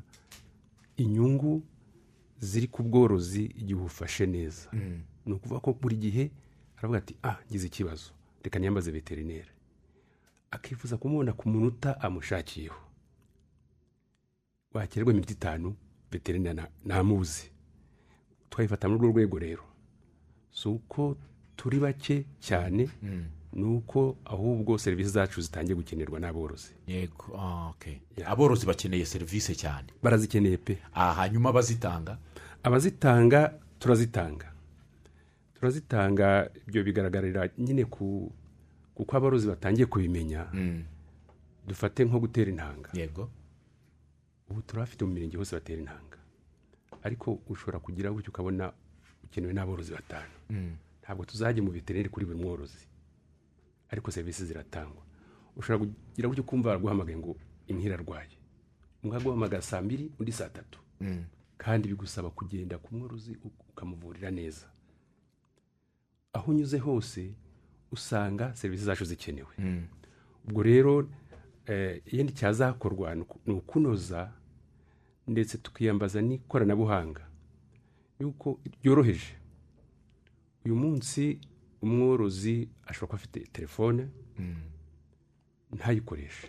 [0.96, 1.62] inyungu
[2.38, 4.68] ziri ku bworozi igihe ufashe neza.
[5.26, 6.30] Ni ukuvuga ko buri gihe
[6.76, 8.10] aravuga ati ah ngize ikibazo
[8.42, 9.50] reka niyambaze veterineri
[10.50, 12.80] akifuza kumubona ku munota amushakiyeho.
[14.74, 15.76] Wakererwa iminota itanu
[16.12, 17.50] veterineri ntamuzi
[18.50, 19.64] twayifata muri urwo rwego rero.
[20.50, 21.16] Si uko
[21.56, 22.88] turi bake cyane
[23.52, 26.74] ni uko ahubwo serivisi zacu zitangiye gukenerwa n'aborozi.
[26.86, 27.72] Yego ah,
[28.26, 29.88] aborozi bakeneye serivisi cyane.
[30.02, 30.78] Barazikeneye pe.
[30.94, 32.18] Ah, hanyuma abazitanga
[32.62, 34.52] abazitanga turazitanga.
[35.54, 38.32] Turazitanga ibyo bigaragarira nyine ku
[38.94, 40.46] kuko aborozi batangiye kubimenya.
[40.52, 40.84] Mm,
[41.66, 42.90] dufate nko gutera intanga.
[42.92, 43.30] Yego.
[44.50, 46.18] Ubu turafite mu mirenge hose batera intanga.
[47.02, 48.72] Ariko ushobora kugira gutyo ukabona
[49.24, 50.34] ukenewe n'aborozi batanu.
[50.50, 52.87] Mm, ntabwo tuzajya mu veterineri kuri buri mworozi.
[53.90, 55.02] Ariko serivisi ziratangwa.
[55.56, 58.34] Ushobora kugira gutyo ukumva baraguhamagaye ngo inka irarwaye
[59.02, 60.78] umwe aguhamagara saa mbiri undi saa tatu.
[61.00, 61.24] Mm,
[61.58, 63.36] kandi bigusaba kugenda ku mworozi
[63.70, 64.66] ukamuvurira neza.
[66.32, 67.34] Aho unyuze hose
[67.92, 69.48] usanga serivisi zacu zikenewe.
[69.58, 69.86] Mm,
[70.48, 71.08] ubwo rero
[71.66, 73.14] eh, ikindi cyazakorwa
[73.46, 74.32] ni ukunoza
[75.26, 77.26] ndetse tukiyambaza n'ikoranabuhanga.
[78.20, 79.34] Yuko ryoroheje.
[80.64, 81.40] Uyu munsi
[81.82, 84.56] umworozi ashobora kuba afite telefone mm.
[85.72, 86.48] ntayikoreshe.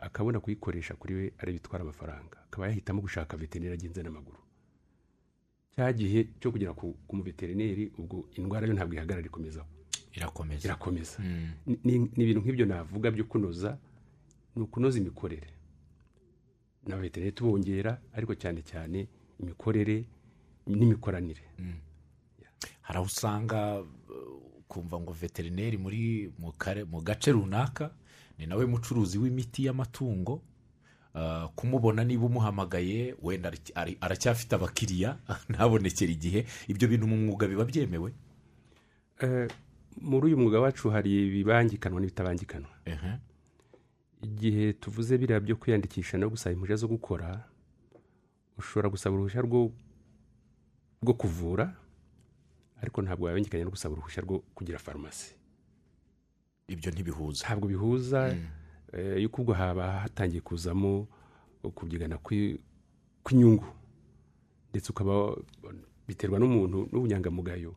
[0.00, 2.36] Akabona kuyikoresha kuri we ari bitwara amafaranga.
[2.46, 4.38] Akaba yahitamo gushaka veterineri agenze n'amaguru.
[5.74, 9.64] Cya gihe cyo kugera ku muveterineri ubwo indwara yo ntabwo ihagarara ikomeza
[10.14, 10.64] irakomeza.
[10.68, 11.16] Irakomeza.
[11.22, 13.78] Mm, Ni- ibintu nk'ibyo navuga byo kunoza
[14.56, 15.50] ni ukunoza imikorere.
[16.86, 19.06] N'abaveterineri tubongera ariko cyane cyane
[19.42, 20.04] imikorere
[20.66, 21.42] n'imikoranire.
[22.82, 23.84] Hari aho usanga
[24.68, 26.32] uh, kumva ngo veterineri muri
[26.90, 27.90] mu gace runaka
[28.38, 30.42] ni nawe mucuruzi w'imiti y'amatungo
[31.14, 33.52] Uh, kumubona niba umuhamagaye wenda
[34.00, 35.16] aracyafite abakiriya
[35.50, 38.12] ntabonekere igihe ibyo bintu mu mwuga biba byemewe?
[39.20, 39.48] Eh,
[40.00, 42.70] muri uyu mwuga wacu hari ibibangikanwa n'ibitabangikanwa.
[44.22, 47.48] Igihe tuvuze biriya byo kwiyandikisha no gusaba impushya zo gukora
[48.58, 51.74] ushobora gusaba uruhushya rwo kuvura
[52.82, 55.34] ariko ntabwo wabengekanye no gusaba uruhushya rwo kugira farumasi
[56.68, 57.44] ibyo ntibihuza.
[57.46, 58.36] Ntabwo bihuza
[58.92, 61.06] eh, yuko ubwo haba hatangiye kuzamo
[61.74, 62.58] kubyigana kwi-
[63.24, 63.64] kw'inyungu.
[64.70, 65.36] Ndetse ukaba
[66.08, 67.74] biterwa n'umuntu n'ubunyangamugayo.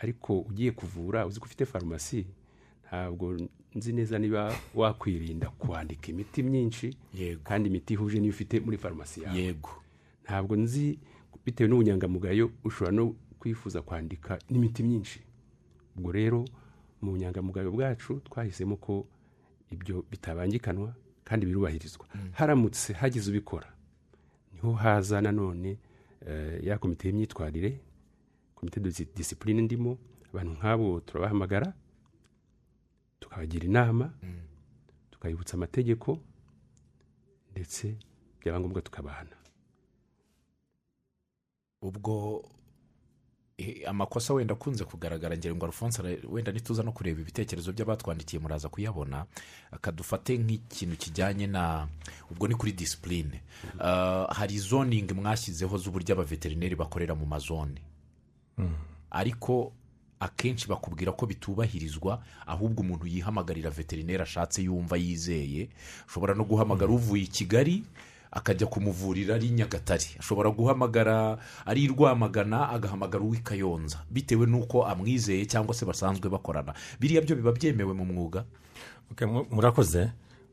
[0.00, 2.26] Ariko ugiye kuvura uzi ko ufite farumasi
[2.86, 3.36] ntabwo
[3.74, 6.96] nzi neza niba wakwirinda kwandika imiti myinshi
[7.44, 9.38] kandi imiti ihuje n'iyo ufite muri farumasi yawe.
[9.38, 9.70] Yego.
[10.24, 10.98] Ntabwo nzi
[11.44, 15.20] bitewe n'ubunyangamugayo ushobora no kwifuza kwandika n'imiti myinshi.
[15.96, 16.44] Ubwo rero
[17.02, 19.06] mu bunyangamugayo bwacu twahisemo ko
[19.70, 22.06] ibyo bitabangikanwa kandi birubahirizwa.
[22.32, 23.68] Haramutse hagize ubikora.
[24.52, 25.78] Niho haza nanone
[26.26, 27.80] eh, ya komite y'imyitwarire
[28.54, 29.98] komite de disipurine ndimo
[30.30, 31.72] abantu nk'abo turabahamagara
[33.20, 34.10] tukabagira inama
[35.10, 36.18] tukabibutsa amategeko
[37.52, 37.96] ndetse
[38.40, 39.36] byaba ngombwa tukabahana.
[41.82, 42.44] Ubwo
[43.86, 49.26] amakosa wenda akunze kugaragara ngira ngo alphonse wenda nituza no kureba ibitekerezo by'abatwandikiye muraza kuyabona
[49.72, 51.88] akadufate nk'ikintu kijyanye na
[52.30, 53.40] ubwo ni kuri disipurine
[54.30, 57.80] hari zoningi mwashyizeho z'uburyo abaveterineri bakorera mu mazone.
[59.10, 59.72] Ariko
[60.20, 65.68] akenshi bakubwira ko bitubahirizwa ahubwo umuntu yihamagarira veterineri ashatse yumva yizeye.
[66.06, 67.82] Ushobora no guhamagara uvuye i kigali
[68.32, 70.16] akajya kumuvurira ari nyagatare.
[70.18, 73.98] Ashobora guhamagara ari i rwamagana agahamagara uw'i kayonza.
[74.10, 76.74] Bitewe n'uko amwizeye cyangwa se basanzwe bakorana.
[77.00, 78.44] Biriya byo biba byemewe mu mwuga.
[79.50, 80.10] Murakoze.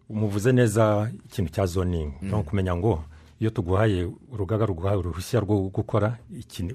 [0.09, 3.03] Muvuze neza ikintu cya zoningi ni ukumenya ngo
[3.41, 6.17] iyo tuguhaye urugaga ruguhaye uruhushya rwo gukora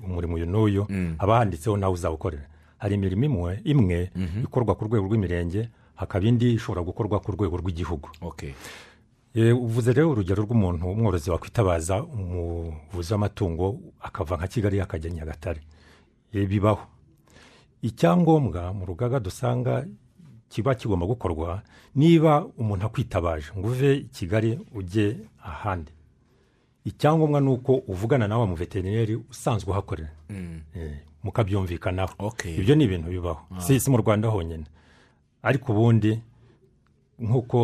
[0.05, 0.87] umurimo uyu n'uyu
[1.19, 2.43] haba handitseho nawe uzawukorera
[2.79, 4.11] hari imirimo imwe imwe
[4.45, 8.09] ikorwa ku rwego rw'imirenge hakaba indi ishobora gukorwa ku rwego rw'igihugu.
[8.21, 8.51] Okay.
[9.35, 15.61] Uvuze rero urugero rw'umuntu umworozi wakwitabaza umuvuzi w'amatungo akava nka kigali akajya nyagatare.
[16.33, 16.83] Eh, bibaho.
[17.83, 19.87] Icyangombwa mu rugaga dusanga
[20.49, 21.63] kiba kigomba gukorwa
[21.95, 25.93] niba umuntu akwitabaje ngo uve i kigali ujye ahandi.
[26.85, 30.11] Icyangombwa ni uko uvugana nawe mu veterineri usanzwe uhakorera.
[30.75, 32.33] Eh, mukabyumvikanaho.
[32.59, 33.41] Ibyo ni ibintu bibaho.
[33.63, 34.65] Si si mu rwanda honyine.
[35.43, 36.21] Ariko ubundi
[37.21, 37.59] nk'uko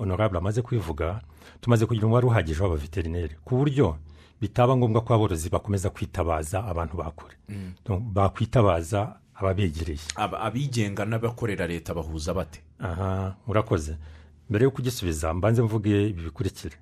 [0.00, 1.20] honorable amaze kubivuga
[1.60, 3.96] tumaze kugira umubare uhagije w'abaveterineri ku buryo
[4.40, 7.34] bitaba ngombwa ko aborozi bakomeza kwitabaza abantu bakore
[7.84, 9.98] Donc, bakwitabaza ababegereye.
[10.16, 12.60] Aba- abigenga n'abakorera leta bahuza bate?
[12.78, 13.96] Aha murakoze.
[14.50, 16.76] Mbere yo kugisubiza mbanze mvuge ibi bikurikira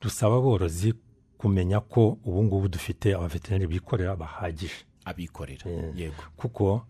[0.00, 0.94] dusaba aborozi
[1.38, 4.84] kumenya ko ubu ngubu dufite abaveterineri bikorera bahagije.
[5.04, 5.66] Abikorera.
[5.70, 5.92] Eh.
[5.96, 6.22] yego.
[6.36, 6.86] kuko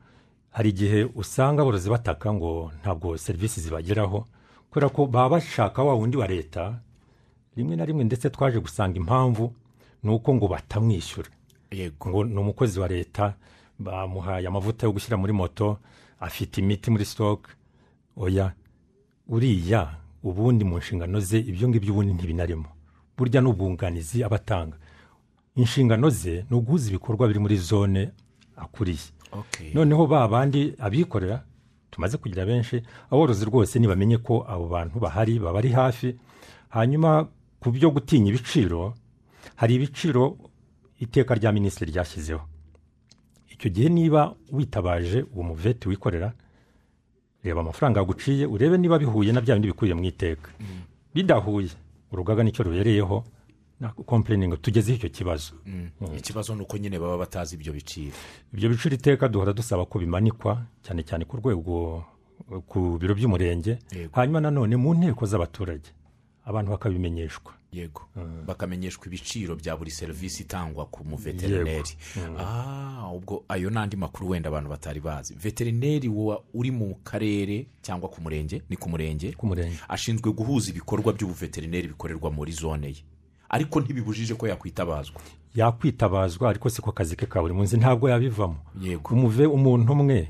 [0.53, 4.27] hari igihe usanga aborozi bataka ngo ntabwo serivisi zibageraho
[4.71, 6.81] kubera ko baba bashaka wa wundi wa leta
[7.57, 9.53] rimwe na rimwe ndetse twaje gusanga impamvu
[10.03, 11.29] ni uko ngo batamwishyura.
[11.71, 12.09] Yego.
[12.11, 13.35] Ngo ni umukozi wa leta
[13.79, 15.79] bamuhaye amavuta yo gushyira muri moto
[16.21, 17.51] afite imiti muri sitoke
[18.17, 18.53] oya
[19.29, 22.69] uriya ubundi mu nshingano ze ibyo ngibyo ubundi ntibinarimo.
[23.17, 24.77] Burya n'ubwunganizi aba atanga
[25.57, 28.11] inshingano ze ni uguhuza ibikorwa biri muri zone
[28.57, 29.13] akuriye.
[29.75, 31.45] Noneho ba bandi abikorera
[31.91, 36.17] tumaze kugira benshi aborozi rwose ntibamenye ko abo bantu bahari baba ari hafi.
[36.73, 37.29] Hanyuma
[37.61, 38.95] ku byo gutinya ibiciro
[39.57, 40.39] hari ibiciro
[41.01, 42.41] iteka rya minisitiri ryashyizeho.
[43.53, 46.33] Icyo gihe niba witabaje uwo muveti wikorera
[47.45, 50.49] reba amafaranga yaguciye urebe niba bihuye na bya bindi bikubiye mu iteka.
[51.15, 51.69] Bidahuye
[52.13, 53.25] urugaga ni cyo rubereyeho.
[53.83, 55.53] Na kompureningi tugezeho icyo kibazo.
[56.17, 58.15] Ikibazo ni uko nyine baba batazi ibyo biciro.
[58.55, 62.05] Ibyo biciro iteka duhora dusaba ko bimanikwa cyane cyane ku rwego
[62.67, 63.79] ku biro by'umurenge.
[64.13, 65.91] Hanyuma nanone mu nteko z'abaturage
[66.47, 67.53] abantu bakabimenyeshwa.
[67.73, 68.03] Yego.
[68.47, 71.97] Bakamenyeshwa ibiciro bya buri serivisi itangwa ku muveterineri
[72.39, 75.35] ah ubwo ayo n'andi makuru wenda abantu batari bazi.
[75.35, 76.09] Veterineri
[76.55, 78.63] uri mu karere cyangwa ku murenge?
[78.71, 79.35] Ni ku murenge.
[79.89, 83.03] Ashinzwe guhuza ibikorwa by'ubuveterineri bikorerwa muri zone ye.
[83.53, 85.21] Ariko ntibibujije ko yakwitabazwa.
[85.55, 88.57] Yakwitabazwa ariko siko kazi ke ka buri munsi ntabwo yabivamo.
[88.81, 89.15] Yego.
[89.15, 90.29] Umuve umuntu umwe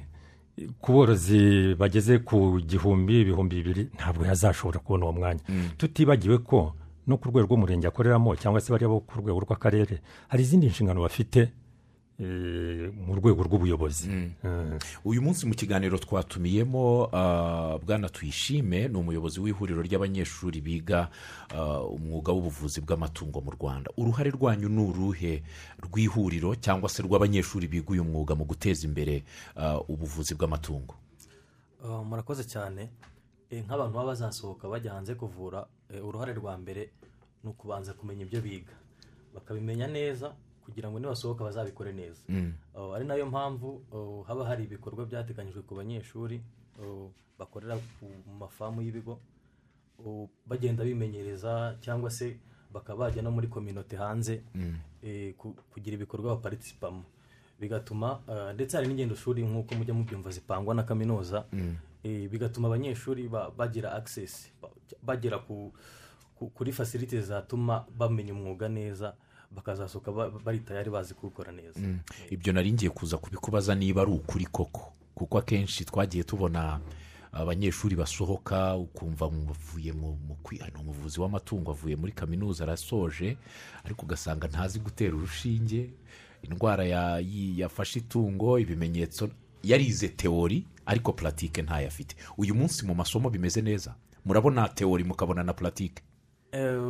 [0.80, 5.40] ku borozi bageze ku gihumbi ibihumbi bibiri ntabwo yazashobora kubona uwo mwanya.
[5.78, 6.74] Tutibagiwe ko
[7.06, 11.00] no ku rwego rw'umurenge akoreramo cyangwa se bariya bo ku rwego rw'akarere hari izindi nshingano
[11.02, 11.50] bafite
[12.26, 14.10] mu rwego rw'ubuyobozi.
[14.44, 21.08] Eh, uyu munsi mu kiganiro twatumiyemo ah, bwana tuyishime ni umuyobozi w'ihuriro ry'abanyeshuri biga
[21.54, 23.90] ah, umwuga w'ubuvuzi bw'amatungo mu rwanda.
[23.96, 25.42] Uruhare rwanyu ni uruhe
[25.82, 29.24] rw'ihuriro cyangwa se rw'abanyeshuri biga uyu mwuga mu guteza imbere
[29.56, 30.94] ah, ubuvuzi bw'amatungo?
[31.82, 32.90] Uh, murakoze cyane.
[33.50, 36.90] Eh, nk'abantu baba bazasohoka bajya hanze kuvura eh, uruhare rwa mbere
[37.44, 38.72] ni ukubanza kumenya ibyo biga.
[39.34, 40.32] Bakabimenya neza
[40.64, 42.22] kugira ngo nibasohoka bazabikore neza.
[42.74, 46.40] Uh, ari na yo mpamvu uh, haba hari ibikorwa byateganyijwe ku banyeshuri
[46.78, 48.06] uh, bakorera ku
[48.38, 49.18] mafamu y'ibigo
[50.46, 52.36] bagenda bimenyereza cyangwa se
[52.72, 54.42] bakaba bajya no muri kominote hanze
[55.02, 57.04] eh, ku- kugira ibikorwa baparitipamo
[57.60, 61.44] bigatuma uh, ndetse hari n'ingendo shuri nk'uko mujya mubyumva zipangwa na kaminuza
[62.02, 63.94] eh, bigatuma abanyeshuri ba- bagira
[64.62, 64.70] ba-
[65.02, 65.72] bagera ku,
[66.38, 69.14] ku, kuri facility zatuma bamenya umwuga neza
[69.56, 71.80] bakazasohoka ba- bari tayari bazi kuwukora neza
[72.30, 74.92] ibyo nari ngiye kuza kubikubaza niba ari ukuri koko.
[75.14, 76.80] Kuko akenshi twagiye tubona
[77.32, 83.36] abanyeshuri basohoka ukumva bavuye mu mu kwi- ni umuvuzi w'amatungo avuye muri kaminuza arasoje
[83.84, 85.90] ariko ugasanga ntazi gutera urushinge.
[86.42, 89.30] Indwara yafashe itungo ibimenyetso
[89.62, 92.16] yarize teori ariko puratike ntayo afite.
[92.36, 93.94] Uyu munsi mu masomo bimeze neza.
[94.24, 96.02] Murabona teori mukabona na puratike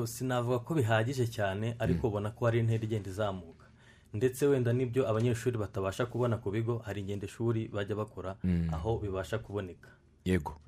[0.06, 3.66] sinavuga ko bihagije cyane ariko ubona ko hari intera igenda izamuka.
[4.14, 8.36] Ndetse wenda n'ibyo abanyeshuri batabasha kubona ku bigo hari ingendoshuri bajya bakora
[8.72, 9.88] aho bibasha kuboneka.
[10.24, 10.60] Yego.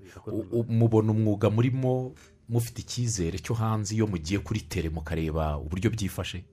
[0.68, 2.14] Mubona umwuga murimo
[2.48, 6.44] mufite icyizere cyo hanze iyo mugiye kuri tere mukareba uburyo byifashe?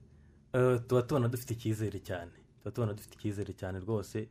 [0.52, 2.30] Eh, tuba tubona dufite icyizere cyane.
[2.60, 4.18] Tuba tubona dufite icyizere cyane rwose.
[4.18, 4.26] eh,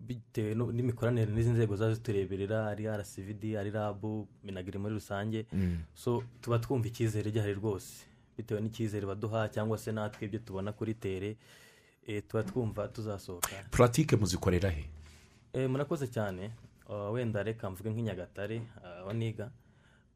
[0.00, 5.46] bitewe no- n'imikoranire n'izi nzego zaje zitureberera ari rcvd ari rabu minagiri muri rusange.
[5.94, 8.06] So tuba twumva icyizere gihari rwose.
[8.36, 11.36] Bitewe n'icyizere baduha cyangwa se natwe ibyo tubona kuri tere
[12.06, 13.48] eh, tuba twumva tuzasohoka.
[13.70, 14.84] Puratike muzikorera he?
[15.52, 16.50] Eh, murakoze cyane.
[16.88, 19.50] Uh, wenda reka mvuge nk'i nyagatare uh, aho niga.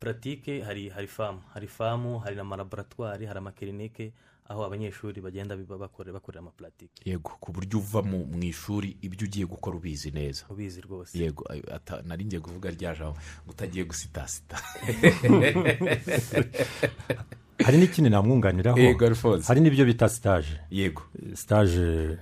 [0.00, 4.12] Puratike hari hari famu hari famu hari na malaboratwari hari amakirinike
[4.48, 9.46] aho abanyeshuri bagenda biba bakore- bakorera amapuratike yego ku buryo uva mu ishuri ibyo ugiye
[9.46, 10.44] gukora ubizi neza.
[10.52, 11.16] Ubizi rwose.
[11.18, 11.44] Yego
[12.04, 14.56] nari ngiye kuvuga rya jambo ngo utagiye gusitasita
[17.64, 18.76] hari n'ikindi namwunganiraho?
[19.48, 21.02] Hari n'ibyo bita sitaje yego.
[21.34, 22.18] Sitaje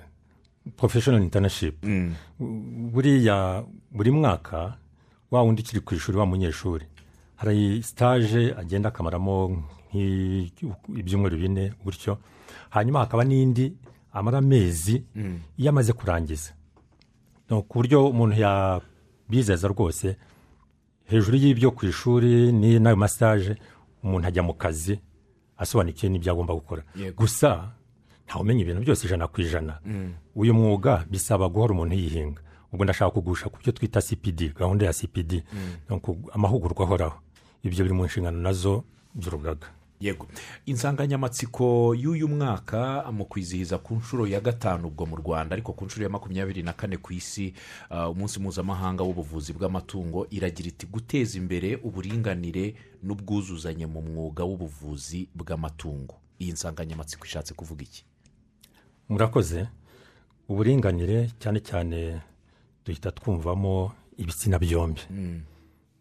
[0.76, 1.87] porofeshono intanashipu
[2.92, 4.76] buriya buri mwaka
[5.30, 6.87] wa wundi ukiri ku ishuri wa munyeshuri.
[7.37, 12.18] Hari sitaje agenda akamaramo nk'ibyumweru bine gutyo
[12.70, 13.72] hanyuma hakaba n'indi
[14.12, 15.05] amara amezi
[15.59, 16.50] iyo amaze kurangiza
[17.48, 20.16] ku buryo umuntu yabizeza rwose
[21.05, 23.57] hejuru y'ibyo ku ishuri ni- n'ayo masitaje
[24.05, 24.98] umuntu ajya mu kazi
[25.59, 26.83] asobanukiwe n'ibyo agomba gukora
[27.16, 27.72] gusa
[28.26, 29.74] ntawumenya ibintu byose ijana ku ijana
[30.35, 32.40] uyu mwuga bisaba guhora umuntu yihinga
[32.72, 35.42] ubwo ndashaka kugusha ku byo twita cpd gahunda ya cpd
[36.33, 37.18] amahugurwa ahoraho
[37.62, 39.68] ibyo biri mu nshingano na zo by'urugaga
[40.02, 40.26] yego.
[40.66, 46.02] Insanganyamatsiko y'uyu mwaka mu kwizihiza ku nshuro ya gatanu ubwo mu rwanda ariko ku nshuro
[46.04, 47.54] ya makumyabiri na kane ku isi
[47.90, 56.14] uh, umunsi mpuzamahanga w'ubuvuzi bw'amatungo iragira iti guteza imbere uburinganire n'ubwuzuzanye mu mwuga w'ubuvuzi bw'amatungo.
[56.42, 58.04] Iyi nsanganyamatsiko ishatse kuvuga iki?
[59.08, 59.66] Murakoze.
[60.48, 62.20] Uburinganire cyane cyane
[62.84, 65.00] duhita twumvamo ibitsina byombi.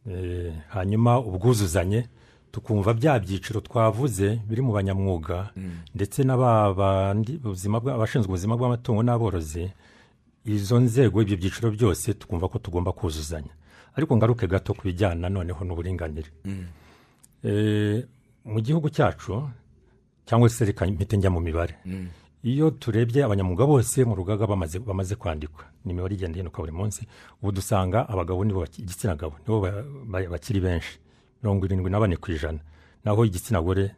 [0.09, 2.07] Eh, hanyuma ubwuzuzanye
[2.51, 5.49] tukumva bya byiciro twavuze biri mu banyamwuga
[5.95, 6.23] ndetse
[7.45, 9.71] ubuzima bwa- abashinzwe ubuzima bw'amatungo n'aborozi
[10.45, 13.53] izo nzego ibyo byiciro byose tukumva ko tugomba kuzuzanya.
[13.95, 16.29] Ariko ngaruke gato ku bijyana noneho n'uburinganire.
[17.43, 18.05] Eh,
[18.45, 19.49] mu gihugu cyacu
[20.25, 21.75] cyangwa se reka mpite njya mu mibare.
[22.43, 24.79] Iyo turebye abanyamwuga bose mu rugaga bamaze,
[25.15, 27.05] kwandikwa ni imibare igenda ihinduka buri munsi
[27.41, 30.97] ubu dusanga abagabo nibo igitsina gabo nibo ba- ba- bakiri benshi.
[31.43, 32.60] Mirongo irindwi na bane ku ijana.
[33.06, 33.95] Naho igitsina gore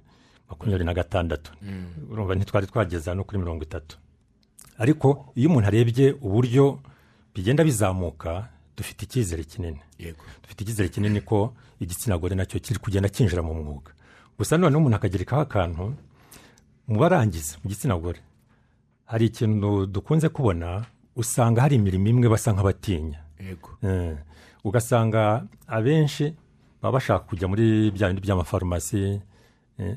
[0.49, 1.51] makumyabiri na gatandatu
[2.11, 3.97] urumva ntitwari twageza no kuri mirongo itatu.
[4.77, 6.79] Ariko iyo umuntu arebye uburyo
[7.35, 9.79] bigenda bizamuka dufite icyizere kinini.
[10.41, 13.91] Dufite icyizere kinini ko igitsina gore na cyo kiri kugenda cyinjira mu mwuga.
[14.37, 15.93] Gusa noneho umuntu akagerekaho akantu
[16.87, 18.19] mu barangiza mu gitsina gore
[19.05, 23.19] hari ikintu dukunze kubona usanga hari imirimo imwe basa nk'abatinya.
[23.83, 24.17] Eh,
[24.63, 26.33] ugasanga abenshi
[26.83, 29.21] baba bashaka kujya muri bya bindi by'amafarumasi
[29.79, 29.95] eh,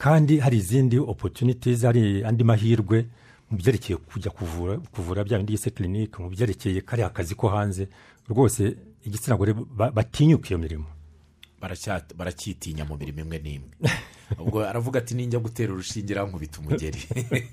[0.00, 3.06] kandi hari izindi opportunities hari andi mahirwe
[3.50, 7.88] mu byerekeye kujya kuvura kuvura bya bindi yise kirinike mu byerekeye kariya kazi ko hanze.
[8.28, 10.86] Rwose igitsina gore ba- batinyuka iyo mirimo.
[12.16, 13.70] Baracyitinya mu mirimo imwe n'imwe.
[14.38, 16.98] Ubwo aravuga ati ninjya gutera urushinge nkubita umugeri.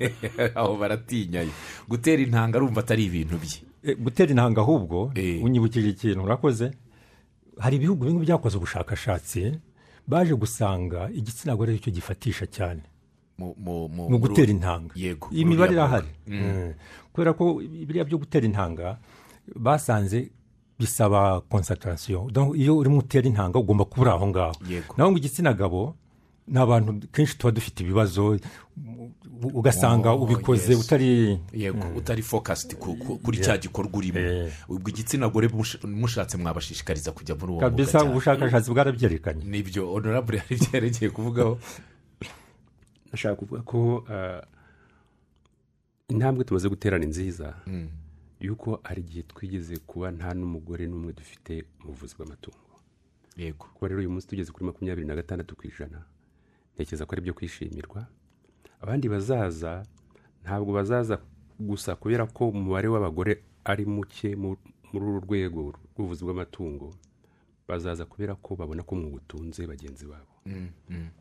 [0.56, 1.52] Aho baratinyayo
[1.90, 3.60] gutera intanga arumva atari ibintu bye.
[3.84, 5.44] Eh, gutera intanga ahubwo Eh.
[5.44, 6.72] unyibukije ikintu urakoze
[7.60, 9.60] hari ibihugu bimwe byakoze ubushakashatsi
[10.08, 12.82] baje gusanga igitsina gore ari cyo gifatisha cyane.
[14.12, 14.92] Mu gutera intanga.
[15.32, 16.08] Iyi mibare irahari.
[16.28, 16.74] Mm.
[17.14, 18.98] kubera ko biriya byo gutera intanga
[19.56, 20.30] basanze
[20.80, 24.54] bisaba konsantarasiyo Donc, iyo urimo utera intanga ugomba kuba uri aho ngaho.
[24.98, 25.96] Naho ngo igitsina gabo
[26.48, 28.40] ni abantu kenshi tuba dufite ibibazo
[29.54, 32.76] ugasanga Oh, ubikoze utari yego utari fokasiti
[33.24, 34.50] kuri cya gikorwa urimo.
[34.70, 39.44] Ubwo igitsina gore mush- mushatse mwabashishikariza kujya muri uwo mwuga cyane ubushakashatsi bwarabyerekanye.
[39.46, 41.60] Nibyo honorable hari byerekeye kuvugaho.
[43.12, 44.42] Nashaka kuvuga ko ah,
[46.10, 47.54] intambwe tumaze guterana nziza
[48.40, 52.70] yuko hari igihe twigeze kuba nta n'umugore n'umwe dufite mu buvuzi bw'amatungo.
[53.38, 53.66] Yego.
[53.74, 56.04] Kuba rero uyu munsi tugeze kuri makumyabiri na gatandatu ku ijana
[56.76, 58.08] ntekereza ko ari ibyo kwishimirwa.
[58.82, 59.86] Abandi bazaza
[60.44, 61.20] ntabwo bazaza
[61.60, 64.58] gusa kubera ko umubare w'abagore ari muke mu-
[64.94, 65.60] muri uru rwego
[65.94, 66.94] rw'ubuvuzi bw'amatungo
[67.68, 70.26] bazaza kubera ko babona ko umwuga utunze bagenzi babo.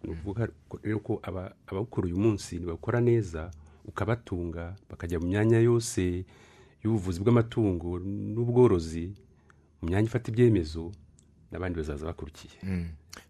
[0.05, 0.49] Ni ukuvuga
[0.83, 3.51] rero ko aba- abawukora uyu munsi ntibakora neza
[3.85, 6.25] ukabatunga bakajya mu myanya yose
[6.83, 9.13] y'ubuvuzi bw'amatungo n'ubworozi
[9.83, 10.93] mu myanya ifata ibyemezo
[11.53, 12.57] n'abandi bazaza bakurikiye.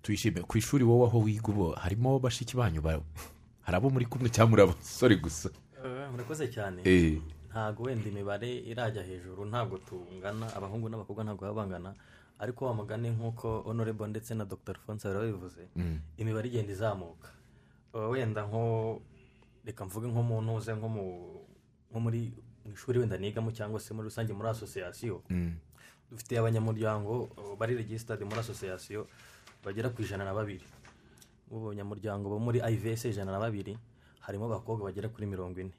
[0.03, 0.43] Tuyishime.
[0.47, 3.03] Ku ishuri wowe aho wiga ubu harimo bashiki banyu ba-
[3.69, 5.51] hari abo muri kumwe cyangwa muri abasore gusa.
[5.85, 6.81] Eh, murakoze cyane.
[6.89, 7.21] Eh,
[7.53, 10.49] ntabwo wenda imibare irajya hejuru ntabwo tungana.
[10.57, 11.93] Abahungu n'abakobwa ntabwo baba bangana.
[12.41, 14.81] Ariko wa mugani nk'uko honorable ndetse na dr.
[14.89, 15.69] Bari babivuze
[16.17, 17.29] imibare igenda izamuka.
[17.93, 19.03] Uh, wenda nko
[19.65, 21.05] reka mvuge nko mu ntuze nko mu
[21.91, 22.33] nko muri
[22.65, 25.21] mu ishuri wenda nigamo cyangwa se muri rusange muri asosiyasiyo
[26.11, 27.29] dufite abanyamuryango
[27.61, 29.05] bari regisitade muri asosiyasiyo
[29.65, 30.65] bagera ku ijana na babiri.
[31.51, 31.95] Mu
[32.29, 33.77] bo muri ivs ijana na babiri
[34.21, 35.73] harimo abakobwa bagera kuri mirongo ine.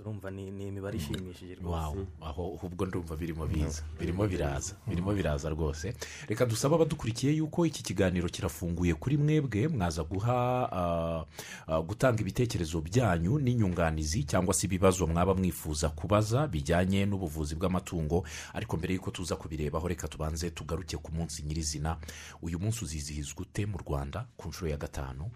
[0.00, 2.06] Urumva ni ni imibare ishimishije rwose.
[2.20, 3.82] Aho ubwo ndumva birimo biza.
[4.00, 4.74] Birimo biraza.
[4.88, 5.94] Birimo biraza rwose.
[6.28, 9.68] Reka dusabe abadukurikiye yuko iki kiganiro kirafunguye kuri mwebwe.
[9.68, 11.24] Mwaza guha ah,
[11.66, 18.24] ah, gutanga ibitekerezo byanyu n'inyunganizi cyangwa se ibibazo mwaba mwifuza kubaza bijyanye n'ubuvuzi bw'amatungo.
[18.56, 21.96] Ariko mbere y'uko tuza kubirebaho reka tubanze tugaruke ku munsi nyirizina.
[22.42, 25.30] Uyu munsi uzizihizwa ute mu rwanda ku nshuro ya gatanu?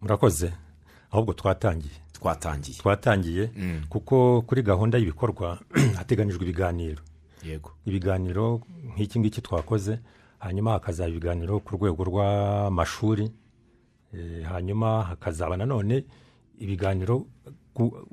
[0.00, 0.52] Murakoze.
[1.16, 1.94] Ahubwo twatangiye.
[2.12, 2.78] Twatangiye.
[2.78, 3.50] Twatangiye
[3.88, 5.58] kuko kuri gahunda y'ibikorwa
[5.98, 7.02] hateganyijwe ibiganiro.
[7.44, 7.70] Yego.
[7.86, 8.60] Ibiganiro
[8.94, 9.98] nk'iki ngiki twakoze
[10.38, 13.30] hanyuma hakazaba ibiganiro ku rwego rw'amashuri
[14.14, 16.04] eh, hanyuma hakazaba nanone
[16.58, 17.26] ibiganiro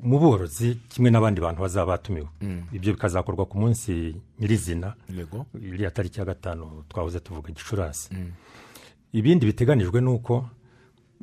[0.04, 2.28] mu borozi kimwe n'abandi bantu bazaba batumiwe.
[2.72, 5.46] Ibyo bikazakorwa ku munsi nyirizina yego.
[5.56, 8.10] iriya tariki ya gatanu twahoze tuvuga gicurasi.
[9.14, 10.50] Ibindi biteganijwe ni uko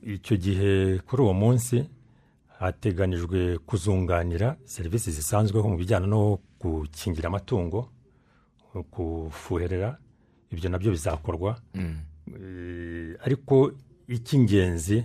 [0.03, 1.85] icyo gihe kuri uwo munsi
[2.59, 7.89] hateganijwe kuzunganira serivisi zisanzweho mu bijyana no gukingira amatungo
[8.91, 9.99] kufuherera
[10.53, 11.61] ibyo na byo bizakorwa.
[11.75, 13.73] Eh, ariko
[14.09, 15.05] icy'ingenzi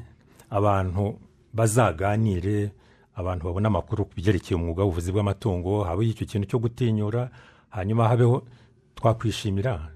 [0.49, 1.19] abantu
[1.53, 2.71] bazaganire
[3.15, 7.31] abantu babona amakuru ku byerekeye umwuga w'ubuvuzi bw'amatungo habeho icyo kintu cyo gutinyura
[7.69, 8.45] hanyuma habeho
[8.95, 9.91] twakwishimira.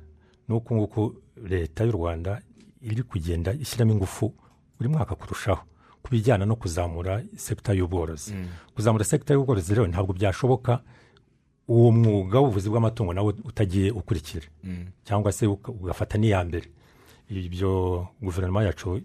[0.48, 1.02] N'uku nguku
[1.46, 2.42] leta y'u rwanda
[2.82, 4.34] iri kugenda ishyiramo ingufu
[4.80, 5.64] buri mwaka kurushaho.
[6.04, 8.34] Ku bijyana no kuzamura sekita y'ubworozi.
[8.76, 10.80] Kuzamura sekita y'ubworozi rero ntabwo byashoboka
[11.68, 14.48] uwo mwuga w'ubuvuzi bw'amatungo nawe utagiye ukurikira.
[15.04, 16.68] Cyangwa se ugafata n'iya mbere
[17.30, 19.02] ibyo guverinoma yacu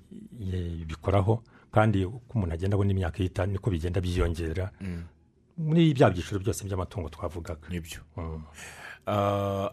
[0.82, 1.42] ibikoraho
[1.74, 4.70] kandi uko umuntu agenda abona imyaka ihita niko bigenda byiyongera.
[5.58, 7.68] Muri bya byiciro byose by'amatungo twavugaga.
[7.68, 8.42] Nibyo Mm.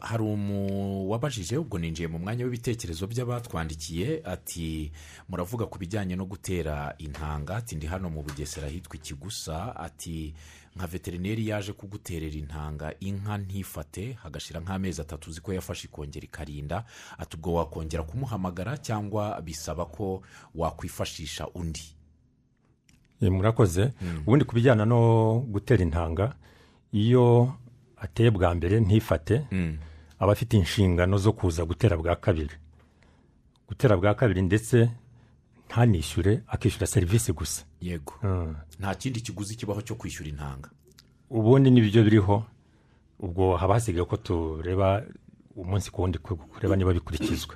[0.02, 4.92] Hari uwabajije ubwo ninjiye mu mwanya w'ibitekerezo by'abatwandikiye ati
[5.30, 7.56] muravuga ku bijyanye no gutera intanga?
[7.56, 10.34] Ati ndi hano mu bugesera hitwa ikigusa ati
[10.76, 16.84] nka veterineri yaje kuguterera intanga inka ntifate hagashira nk'amezi atatu uzi ko yafashe ikongera ikarinda.
[17.18, 20.22] Ati ubwo wakongera kumuhamagara cyangwa bisaba ko
[20.56, 21.84] wakwifashisha undi?
[23.22, 23.94] Eh, murakoze.
[24.28, 26.36] Ubundi ku bijyana no gutera intanga
[26.92, 27.54] iyo
[28.02, 29.46] ateye bwa mbere ntifate
[30.20, 32.56] aba afite inshingano zo kuza gutera bwa kabiri.
[33.70, 34.90] Gutera bwa kabiri ndetse
[35.70, 37.64] ntanishyure akishyura serivisi gusa.
[37.82, 38.14] Yego.
[38.24, 38.56] Mm.
[38.80, 40.70] nta kindi kiguzi kibaho cyo kwishyura intanga.
[41.30, 42.44] Ubundi ni byo biriho
[43.20, 45.04] ubwo haba hasigaye ko tureba
[45.56, 47.56] umunsi ku wundi ku- kureba niba bikurikizwa.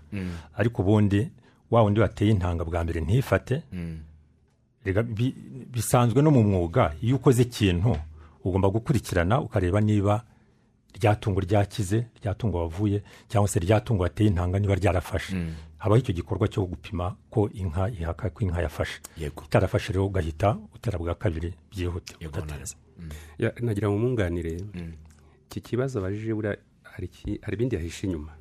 [0.56, 1.30] Ariko ubundi
[1.72, 3.62] wa wundi wateye intanga bwa mbere ntifate
[5.74, 7.98] bisanzwe no mu mwuga iyo ukoze ikintu
[8.44, 10.24] ugomba gukurikirana ukareba niba
[11.00, 15.36] rya tungo ryakize rya tungo wavuye cyangwa se rya tungo wateye intanga niba ryarafashe.
[15.78, 19.00] Habaho icyo gikorwa cyo gupima ko inka ihaka ko inka yafashe.
[19.18, 19.44] Yego.
[19.46, 22.76] Itarafashe rero ugahita utera bwa kabiri byihute Yego, udateza
[23.38, 24.58] Ya, nagira ngo mwunganire
[25.52, 26.58] iki kibazo abajije buriya
[26.94, 27.10] hari
[27.54, 28.32] ibindi yahishe inyuma?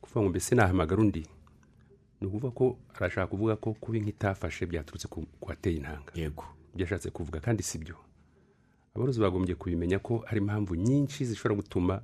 [0.00, 1.26] Kuvuga ngo mbese nahamagara undi?
[2.20, 6.12] Ni ukuvuga ko arashaka kuvuga ko kuba inka itafashe byaturutse ku wateye intanga.
[6.14, 6.44] Yego.
[6.74, 7.94] Ibyo ashatse kuvuga kandi si byo
[8.96, 12.02] aborozi bagombye kubimenya ko hari impamvu nyinshi zishobora gutuma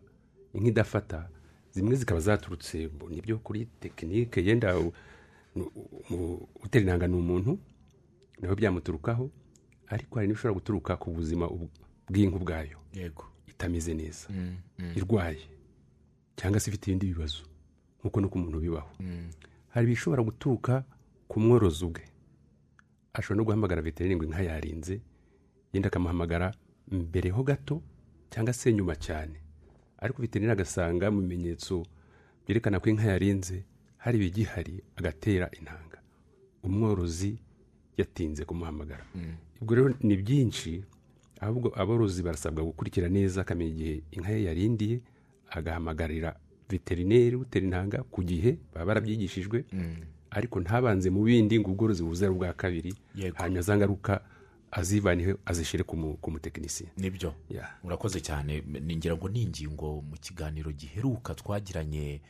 [0.55, 1.29] inka idafata
[1.73, 4.93] zimwe zikaba zaturutse ni byo kuri tekinike yenda u-
[5.57, 5.73] nu-
[6.11, 7.59] mu- utera intanga ni umuntu
[8.41, 9.31] nawe byamuturukaho
[9.89, 11.49] ariko hari n'ibishobora guturuka ku buzima
[12.09, 12.79] bw'inka ubwayo.
[12.93, 13.25] Yego.
[13.49, 14.29] Itameze neza.
[14.97, 15.41] Irwaye.
[16.37, 17.43] Cyangwa se ifite ibindi bibazo
[18.01, 18.91] nk'uko no ku muntu bibaho
[19.73, 20.85] hari ibishobora guturuka
[21.29, 22.05] ku mworozi ubwe.
[23.17, 25.01] Ashobora no guhamagara veterineri ngo inka yarinze
[25.73, 26.53] yenda akamuhamagara
[26.91, 27.83] mbere ho gato
[28.31, 29.39] cyangwa se nyuma cyane.
[29.99, 31.83] Ariko veterineri agasanga mu bimenyetso
[32.47, 33.65] byerekana ko inka yarinze
[33.99, 35.99] hari ibigihari agatera intanga.
[36.63, 37.39] Umworozi
[37.97, 39.05] yatinze kumuhamagara.
[39.61, 40.83] Ubwo rero ni byinshi
[41.41, 45.01] ahubwo aborozi barasabwa gukurikira neza akamenya igihe inka ye yarindiye
[45.51, 46.35] agahamagarira
[46.71, 49.65] veterineri utera intanga ku gihe baba barabyigishijwe.
[50.33, 52.95] Ariko ntabanze mu bindi ngo ubworozi buze ubwa kabiri
[53.35, 54.25] hanyuma za ngaruka
[54.73, 57.35] azivanihe azishyire ku mu- ku mutekinisiye ni byo.
[57.85, 58.61] Urakoze cyane.
[58.81, 62.21] Ningira ngo ni ingingo mu kiganiro giheruka twagiranye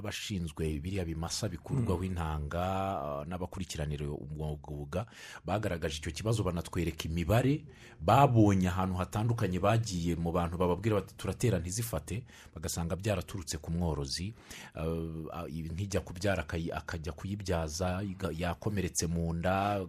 [0.00, 5.06] n'abashinzwe biriya bimasa bikurwaho intanga ah, n'abakurikiranira umwuga
[5.44, 7.64] bagaragaje icyo kibazo banatwereka imibare
[8.00, 12.24] babonye ahantu hatandukanye bagiye mu bantu bababwira bati turatera ntizifate
[12.54, 14.34] bagasanga byaraturutse ku mworozi
[14.74, 16.46] ah, nk'ijya kubyara
[16.80, 19.84] akajya kuyibyaza yakomeretse mu nda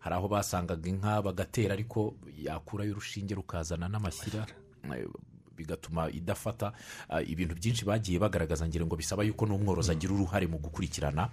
[0.00, 4.46] hari aho basangaga inka bagatera ariko yakurayo urushinge rukazana n'amashyira.
[5.62, 6.72] bigatuma idafata
[7.08, 11.28] Ah, ibintu byinshi bagiye bagaragaza ngira ngo bisaba yuko n'umworozi agira uruhare mu gukurikirana.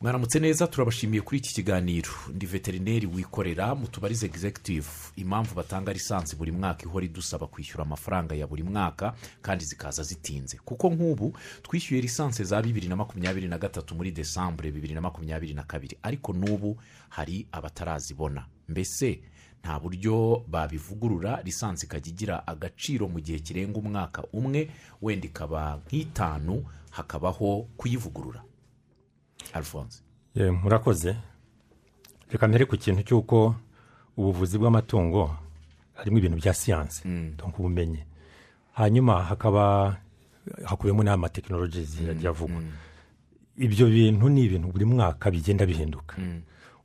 [0.00, 2.10] Mwaramutse neza turabashimiye kuri iki kiganiro.
[2.34, 4.86] Ndi veterineri wikorera mu tubarize executive.
[5.16, 10.58] Impamvu batanga lisansi buri mwaka ihora idusaba kwishyura amafaranga ya buri mwaka kandi zikaza zitinze.
[10.64, 15.54] Kuko nk'ubu twishyuye lisansi za bibiri na makumyabiri na gatatu muri desambure bibiri na makumyabiri
[15.54, 15.96] na kabiri.
[16.02, 16.76] Ariko n'ubu
[17.08, 19.20] hari abatarazibona mbese
[19.64, 24.68] nta buryo babivugurura lisansi ikajya igira agaciro mu gihe kirenga umwaka umwe
[25.02, 28.42] wenda ikaba nk'itanu hakabaho kuyivugurura.
[29.52, 30.02] Alphonse.
[30.36, 31.16] Murakoze.
[32.30, 33.54] Reka mbere ku kintu cy'uko
[34.16, 35.36] ubuvuzi bw'amatungo
[35.96, 37.08] harimo ibintu bya siyansi.
[37.38, 38.04] Donc ubumenyi.
[38.76, 39.96] Hanyuma hakaba
[40.64, 42.60] hakubiyemo n'amatekinoloji yagiye avugwa.
[43.56, 46.16] ibyo bintu ni ibintu buri mwaka bigenda bihinduka.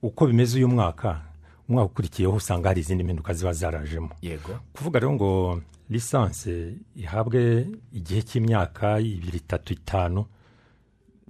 [0.02, 1.22] Uko bimeze uyu mwaka
[1.70, 4.10] umwaka ukurikiyeho usanga hari izindi mpinduka ziba zarajemo.
[4.22, 4.60] Yego.
[4.74, 10.26] Kuvuga rero ngo lisansi ihabwe igihe cy'imyaka ibiri itatu itanu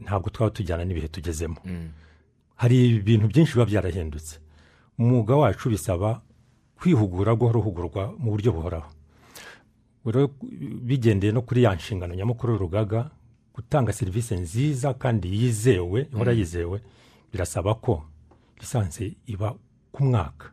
[0.04, 1.58] ntabwo twaba tujyana n'ibihe tugezemo.
[2.56, 4.40] Hari ibintu byinshi biba byarahindutse.
[5.00, 6.22] Umwuga wacu bisaba
[6.80, 8.90] kwihugura guhora uhugurwa mu buryo buhoraho.
[10.06, 10.28] Rero
[10.88, 13.12] bigendeye no kuri ya nshingano nyamukuru y'urugaga
[13.56, 16.82] gutanga serivisi nziza kandi yizewe ihora yizewe
[17.32, 18.04] birasaba ko
[18.60, 19.56] lisansi iba
[19.92, 20.52] ku mwaka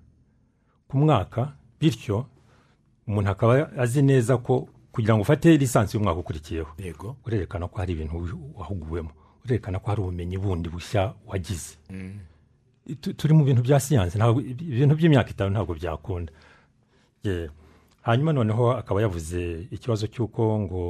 [0.89, 2.26] ku mwaka bityo
[3.07, 6.72] umuntu akaba azi neza ko kugira ngo ufate lisansi y'umwaka ukurikiyeho.
[6.78, 7.16] Yego.
[7.26, 8.16] Urerekana ko hari ibintu
[8.57, 9.11] wahuguwemo
[9.45, 11.76] urerekana ko hari ubumenyi bundi bushya wagize.
[13.01, 16.32] Tu- turi mu bintu bya siyansi ntabwo ibintu by'imyaka itanu ntabwo byakunda.
[18.03, 20.82] Hanyuma noneho akaba yavuze ikibazo cy'uko ngo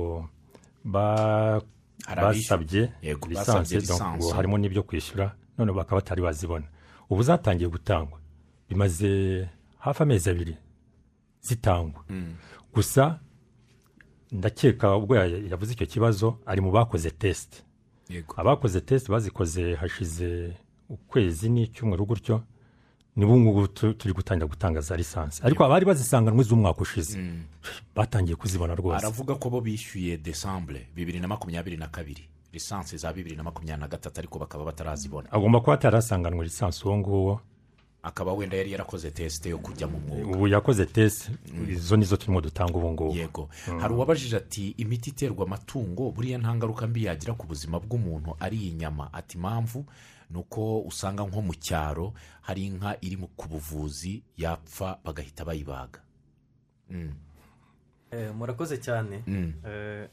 [2.45, 2.91] basabye
[3.29, 3.75] lisansi.
[4.37, 6.67] harimo n'ibyo kwishyura none bakaba batari bazibona.
[7.11, 8.19] Ubu zatangiye gutangwa.
[8.69, 9.49] Bimaze
[9.79, 10.57] hafi amezi abiri
[11.41, 12.05] zitangwa.
[12.75, 13.21] Gusa
[14.33, 17.63] ndakeka ubwo ya- yavuze icyo kibazo ari mu bakoze tesite
[18.37, 20.53] abakoze tesite bazikoze hashize
[20.89, 22.43] ukwezi n'icyumweru gutyo
[23.17, 25.41] nibo ngubu tu- turi gutangira gutanga za lisansi.
[25.43, 27.19] Ariko abari bazisanganwe z'umwaka ushize
[27.95, 28.99] batangiye kuzibona rwose.
[28.99, 32.29] Aravuga ko bo bishyuye desambure bibiri na makumyabiri na kabiri.
[32.53, 35.33] Lisansi za bibiri na makumyabiri na gatatu ariko bakaba batarazibona.
[35.33, 37.41] Agomba kuba atarasanganwe lisansi uwo nguwo.
[38.07, 40.37] Akaba wenda yari yarakoze tesite yo kujya mu mwuga.
[40.37, 41.33] Ubu yakoze tesite
[41.69, 43.15] izo nizo turimo dutanga ubu ngubu.
[43.17, 43.49] Yego.
[43.81, 48.69] Hari uwabajije ati imiti iterwa amatungo buriya nta ngaruka mbi yagira ku buzima bw'umuntu ari
[48.71, 49.85] inyama ati impamvu
[50.31, 56.01] ni uko usanga nko mu cyaro hari inka iri mu- ku buvuzi yapfa bagahita bayibaga.
[58.11, 59.23] Eh, murakoze cyane.
[59.27, 59.53] Mm.
[59.67, 60.09] Eh,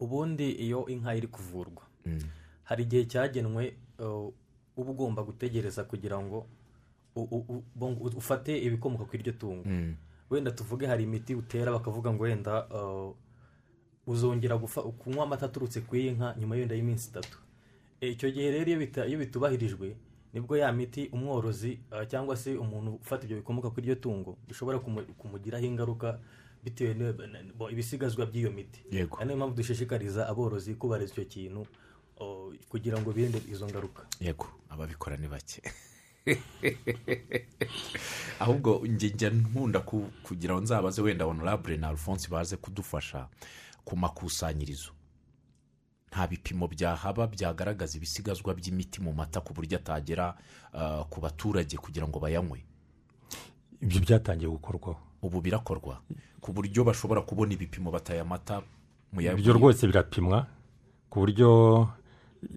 [0.00, 2.20] ubundi iyo inka iri kuvurwa Mm.
[2.64, 4.28] hari igihe cyagenwe eh,
[4.76, 6.46] uba ugomba gutegereza kugira ngo
[8.16, 9.64] ufate ibikomoka ku iryo tungo.
[9.68, 9.94] Mm.
[10.30, 13.10] wenda tuvuge hari imiti utera bakavuga ngo wenda eh,
[14.06, 17.38] uzongera kunywa amata aturutse ku y'inka nyuma y'enda y'iminsi itatu.
[18.00, 19.96] Eh, icyo gihe rero iyo bitubahirijwe
[20.32, 24.38] ni bwo ya miti umworozi eh, cyangwa se umuntu ufata ibyo bikomoka kuri iryo tungo
[24.48, 26.18] bishobora kumu- kumugiraho ingaruka
[26.64, 27.14] bitewe
[27.70, 28.80] ibisigazwa by'iyo miti.
[29.24, 31.66] Nayo mpamvu dushishikariza aborozi kubariza icyo kintu
[32.20, 34.06] oh, kugira ngo birinde izo ngaruka.
[34.20, 35.62] Yego ababikora ni bake.
[38.40, 43.28] ahubwo njye njya nkunda ku- kugira ngo nzabaze wenda honorable na alphonse baze kudufasha
[43.84, 44.90] ku makusanyirizo.
[46.10, 50.34] Nta bipimo byahaba byagaragaza ibisigazwa by'imiti mu mata ku buryo atagera
[50.74, 52.64] ah, ku baturage kugira ngo bayanywe.
[53.80, 56.00] Ibyo byatangiye gukorwaho ubu birakorwa.
[56.40, 58.62] Ku buryo bashobora kubona ibipimo bataye amata
[59.38, 60.46] ibyo rwose birapimwa.
[61.10, 61.88] Ku buryo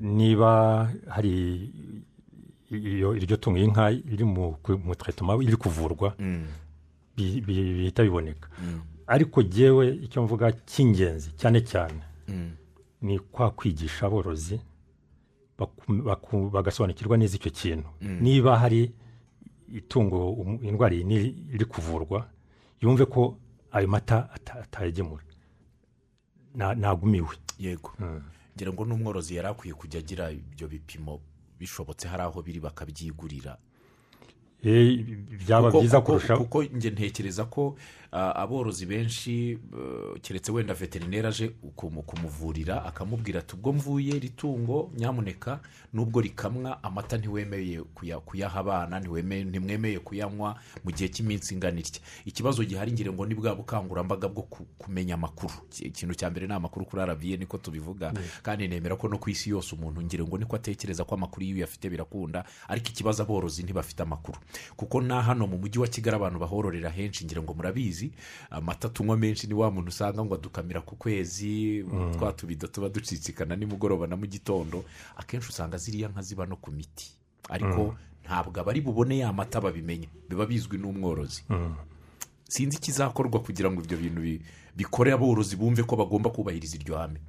[0.02, 1.70] niba hari
[2.78, 4.58] iyo iryo tungo y'inka iri mu
[4.98, 6.46] tretoma iri kuvurwa Mm,
[7.18, 8.50] bi- bi- bihita biboneka.
[9.08, 12.52] Ariko jyewe icyo mvuga cy'ingenzi cyane cyane mm,
[13.02, 14.60] ni kwa kwigisha aborozi
[16.52, 17.90] bagasobanukirwa neza icyo kintu.
[18.02, 18.92] Niba hari
[19.74, 22.28] itungo indwara iri kuvurwa
[22.82, 23.38] yumve ko
[23.72, 25.24] ayo mata ata- atayagemura.
[26.56, 27.36] Na- nagumiwe.
[27.60, 27.92] Yego.
[28.56, 31.20] Ngira ngo n'umworozi yari akwiye kujya agira ibyo bipimo
[31.60, 33.58] bishobotse hari aho biri bakabyigurira.
[34.64, 35.04] Eh,
[35.45, 36.43] byaba byiza kurushaho.
[36.43, 37.76] kuko njye ntekereza ko
[38.16, 44.91] aborozi benshi eh, keretse wenda veterineri aje kumu- kumuvurira akamubwira ati ubwo mvuye iri tungo
[44.97, 45.59] nyamuneka
[45.93, 52.01] nubwo rikamwa amata ntiwemeye kuya- kuyaha abana ntiwemeye- ntimwemeye kuyanywa mu gihe cy'iminsi ingana itya.
[52.26, 55.53] Ikibazo gihari ngira ngo ni bwa bukangurambaga bwo ku- kumenya amakuru.
[55.72, 58.14] Iki- ikintu cya mbere ni amakuru kuri arabiye niko tubivuga.
[58.43, 61.55] Kandi nemera ko no ku isi yose umuntu ngira ngo niko atekereza ko amakuru iyo
[61.66, 64.38] uyafite birakunda ariko ikibazo aborozi ntibafite amakuru.
[64.76, 68.03] Kuko na hano mu mujyi wa kigali abantu bahororera henshi ngira ngo murabizi
[68.49, 71.84] amata tunywa menshi ni wa muntu usanga ngo adukamira ku kwezi
[72.18, 74.84] twa tubido tuba ducicikana nimugoroba na mu gitondo
[75.18, 77.12] akenshi usanga ziriya nka ziba no ku miti.
[77.49, 77.95] Ariko
[78.26, 81.43] ntabwo abari bubone ya mata babimenye biba bizwi n'umworozi.
[82.47, 84.41] Sinzi ikizakorwa kugira ngo ibyo bintu bi-
[84.78, 87.20] bikore aborozi bumve ko bagomba kubahiriza iryo hame.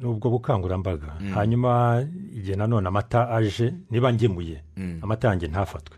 [0.00, 2.00] N'ubwo bukangurambaga hanyuma
[2.32, 4.62] igihe nanone amata aje niba ngemuye
[5.02, 5.96] amata yanjye ntafatwe.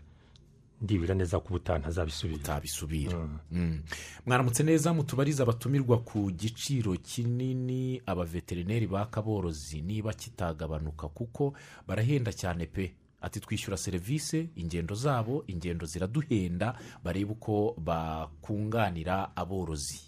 [0.83, 3.17] Ndibwira neza ko ubutaha ntazabisubira utabisubira.
[3.51, 3.81] Mm.
[4.25, 11.53] mwaramutse neza mutubarize abatumirwa ku giciro kinini abaveterineri baka aborozi niba kitagabanuka kuko
[11.87, 12.93] barahenda cyane pe.
[13.23, 19.99] Ati twishyura serivisi ingendo zabo ingendo ziraduhenda barebe uko bakunganira aborozi.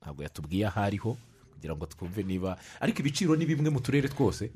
[0.00, 1.16] Ntabwo yatubwiye aho ariho
[1.52, 4.48] kugira ngo twumve niba ariko ibiciro ni bimwe mu turere twose.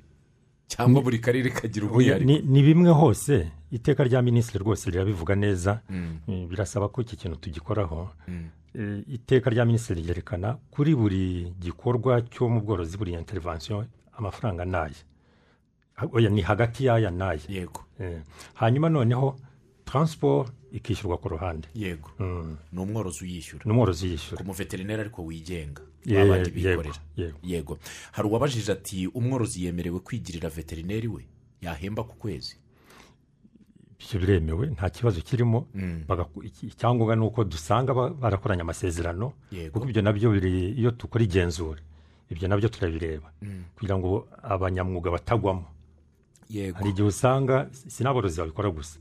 [0.72, 5.80] Cyangwa buri karere kagira umwihariko ni, ni bimwe hose iteka rya minisitiri rwose rirabivuga neza
[6.28, 8.10] Eh, birasaba ko iki kintu tugikoraho.
[8.74, 13.84] Eh, iteka rya minisitiri ryerekana kuri buri gikorwa cyo mu bworozi buri intervention
[14.18, 14.96] amafaranga n'aya
[15.94, 17.44] Ha- oya ni hagati y'aya n'aya.
[17.48, 17.84] Yego.
[18.00, 18.20] Eh,
[18.54, 19.36] hanyuma noneho
[19.84, 21.68] transport ikishyurwa ku ruhande.
[21.74, 22.08] Yego.
[22.18, 23.62] Mm, ni umworozi uyishyura.
[23.68, 25.82] N'umworozi yishyura ku muveterineri ariko wigenga.
[26.04, 27.38] Ye- babandi yego, bikorera yego.
[27.42, 27.78] yego.
[28.12, 31.22] Hari uwabajije ati umworozi yemerewe kwigirira veterineri we?
[31.62, 32.56] Yahemba ku kwezi.
[34.02, 35.66] Ibyo biremewe nta kibazo kirimo.
[36.42, 39.32] Iki- icyangombwa ni uko dusanga ba- barakoranye amasezerano
[39.78, 41.78] kuko ibyo na byo biri iyo dukora igenzura
[42.30, 43.30] ibyo na byo turabireba.
[43.78, 45.64] Kugira ngo abanyamwuga batagwamo.
[46.50, 46.78] Yego.
[46.82, 48.98] Hari igihe usanga si n'aborozi babikora gusa.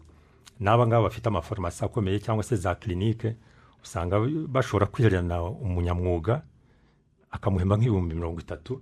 [0.62, 3.36] N'aba ngaba bafite amafarumasi akomeye cyangwa se za kirinike
[3.84, 4.20] usanga
[4.54, 6.44] bashobora kwihererana umunyamwuga
[7.32, 8.82] akamuhemba nk'ibihumbi mirongo itatu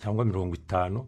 [0.00, 1.06] cyangwa mirongo itanu.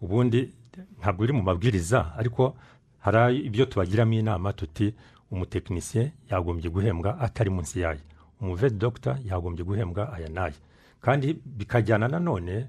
[0.00, 0.50] Ubundi
[0.98, 2.56] ntabwo biri mu mabwiriza ariko
[2.98, 4.94] hari ibyo tubagiramo inama tuti
[5.30, 8.00] umutekinisiye yagombye guhembwa atari munsi yayo.
[8.40, 10.54] Umuvedi dogita yagombye guhembwa aya n'aya.
[11.00, 12.66] Kandi bikajyana nanone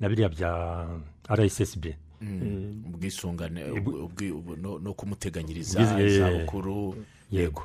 [0.00, 0.50] na biriya bya
[1.30, 1.84] rssb
[2.94, 6.94] ubwisungane ubwi- ubwi- ubu- no- kumuteganyiriza eh, izabukuru.
[7.30, 7.62] yego.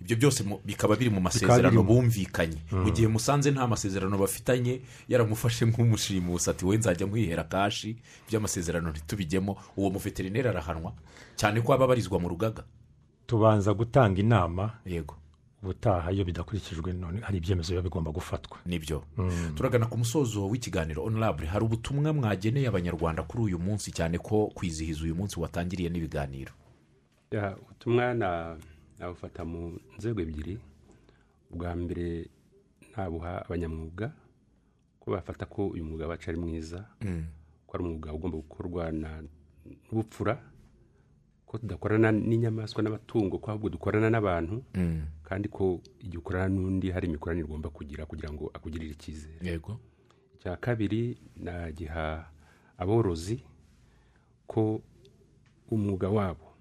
[0.00, 2.58] Ibyo byose bikaba biri mu masezerano bumvikanye.
[2.72, 7.96] Mu gihe musanze nta masezerano bafitanye yaramufashe nk'umushimusi ati we nzajya nkwihera kashi
[8.28, 9.56] by'amasezerano ntitubijyemo.
[9.76, 10.92] Uwo muveterineri arahanwa
[11.36, 12.64] cyane ko aba abarizwa mu rugaga.
[13.26, 14.70] Tubanza gutanga inama.
[14.86, 15.16] Yego.
[15.64, 18.58] Ubutaha iyo bidakurikijwe none hari ibyemezo biba bigomba gufatwa.
[18.68, 19.02] Nibyo.
[19.56, 25.04] Turagana ku musozo w'ikiganiro honorable hari ubutumwa mwageneye abanyarwanda kuri uyu munsi cyane ko kwizihiza
[25.08, 26.52] uyu munsi watangiriye n'ibiganiro.
[27.32, 28.56] Ya, ubutumwa na-
[28.98, 30.58] nabufata mu nzego ebyiri.
[31.50, 32.28] Ubwa mbere
[32.96, 34.12] nabuha abanyamwuga
[35.00, 36.88] ko bafata ko uyu mwuga wacu ari mwiza
[37.66, 39.22] ko ari umwuga ugomba gukorwa na-
[39.90, 40.34] n'ubupfura
[41.46, 44.64] ko tudakorana n'inyamaswa n'amatungo ko ahubwo dukorana n'abantu
[45.22, 49.38] kandi ko igihe ukorana n'undi hari imikoranire ugomba kugira kugira ngo akugirire icyizere.
[49.42, 49.78] Yego.
[50.40, 52.28] Icya kabiri nagiha
[52.78, 53.42] aborozi
[54.46, 54.82] ko
[55.70, 56.53] umwuga wabo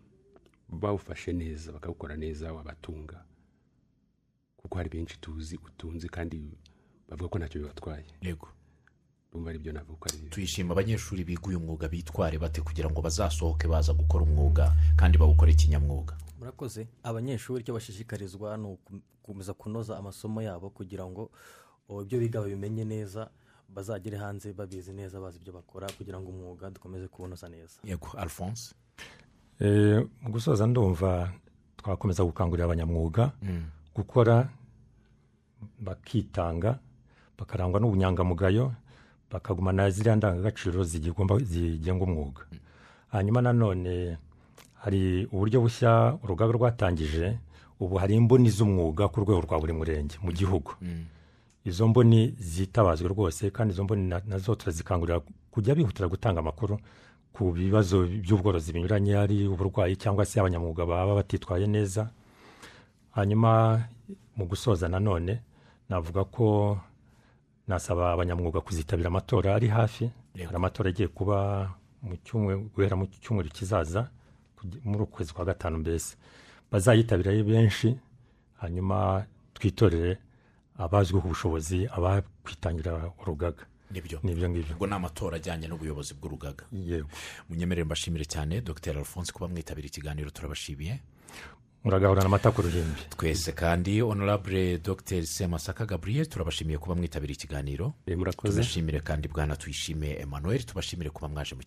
[0.74, 3.24] bawufashe neza bakawukora neza wabatunga.
[4.58, 6.58] Kuko hari benshi tuzi utunze kandi
[7.10, 8.06] bavuga ko ntacyo bibatwaye.
[8.22, 8.48] Yego.
[9.32, 12.90] Bumva ari byo navuga ko ari bibi tuyishima abanyeshuri biga uyu mwuga bitware bate kugira
[12.90, 16.88] ngo bazasohoke baza gukora umwuga kandi bawukore kinyamwuga murakoze.
[17.04, 21.32] Abanyeshuri icyo bashishikarizwa ni ugukomeza kunoza amasomo yabo kugira ngo
[22.02, 23.30] ibyo biga babimenye neza
[23.70, 27.80] bazagere hanze babizi neza bazi ibyo bakora kugira ngo umwuga dukomeze kuwunoza neza.
[27.84, 28.08] Yego.
[28.18, 28.76] Alphonse?
[30.30, 31.32] Gusoza ndumva
[31.78, 33.32] twakomeza gukangurira abanyamwuga
[33.96, 34.50] gukora
[35.80, 36.80] bakitanga
[37.40, 38.74] bakarangwa n'ubunyangamugayo
[39.32, 42.42] bakagumana ziriya ndangagaciro zigenga umwuga.
[43.12, 44.18] Hanyuma nanone
[44.84, 47.38] hari uburyo bushya urugaga rwatangije
[47.80, 50.72] ubu hari imboni z'umwuga ku rwego rwa buri murenge mu gihugu.
[51.66, 56.78] Izo mboni zitabazwe rwose kandi izo mboni na- na zo turazikangurira kujya bihutira gutanga amakuru
[57.34, 62.10] ku bibazo by'ubworozi binyuranye ari uburwayi cyangwa se abanyamwuga baba batitwaye neza.
[63.12, 63.82] Hanyuma
[64.38, 65.42] mu gusoza nanone
[65.90, 66.78] navuga ko
[67.68, 70.10] nasaba abanyamwuga kuzitabira amatora ari hafi.
[70.34, 71.70] Hari amatora agiye kuba
[72.02, 72.16] mu
[72.76, 74.10] guhera mu cyumweru kizaza
[74.84, 76.16] muri uku kwezi kwa gatanu mbese.
[76.72, 77.98] Bazayitabira benshi
[78.62, 80.18] hanyuma twitorere
[80.78, 83.66] abazwiho ubushobozi abakwitangira urugaga.
[83.94, 84.20] Ni byo.
[84.26, 84.50] Ngibyo.
[84.76, 86.66] Ubwo ni amatora ajyanye n'ubuyobozi bw'urugaga.
[87.50, 88.98] Munyemerere mbashimire cyane dr.
[88.98, 91.00] Alphonse kuba mwitabira ikiganiro turabashimiye.
[91.84, 93.02] Muragahorana amata ku ruhimbi.
[93.10, 95.26] Twese kandi honorable dr.
[95.28, 97.94] Semasaka gabriel turabashimiye kuba mwitabira ikiganiro.
[98.08, 98.54] Murakoze.
[98.56, 101.62] Tubashimire kandi bwana tuyishime emmanuel tubashimire kuba mwaje mu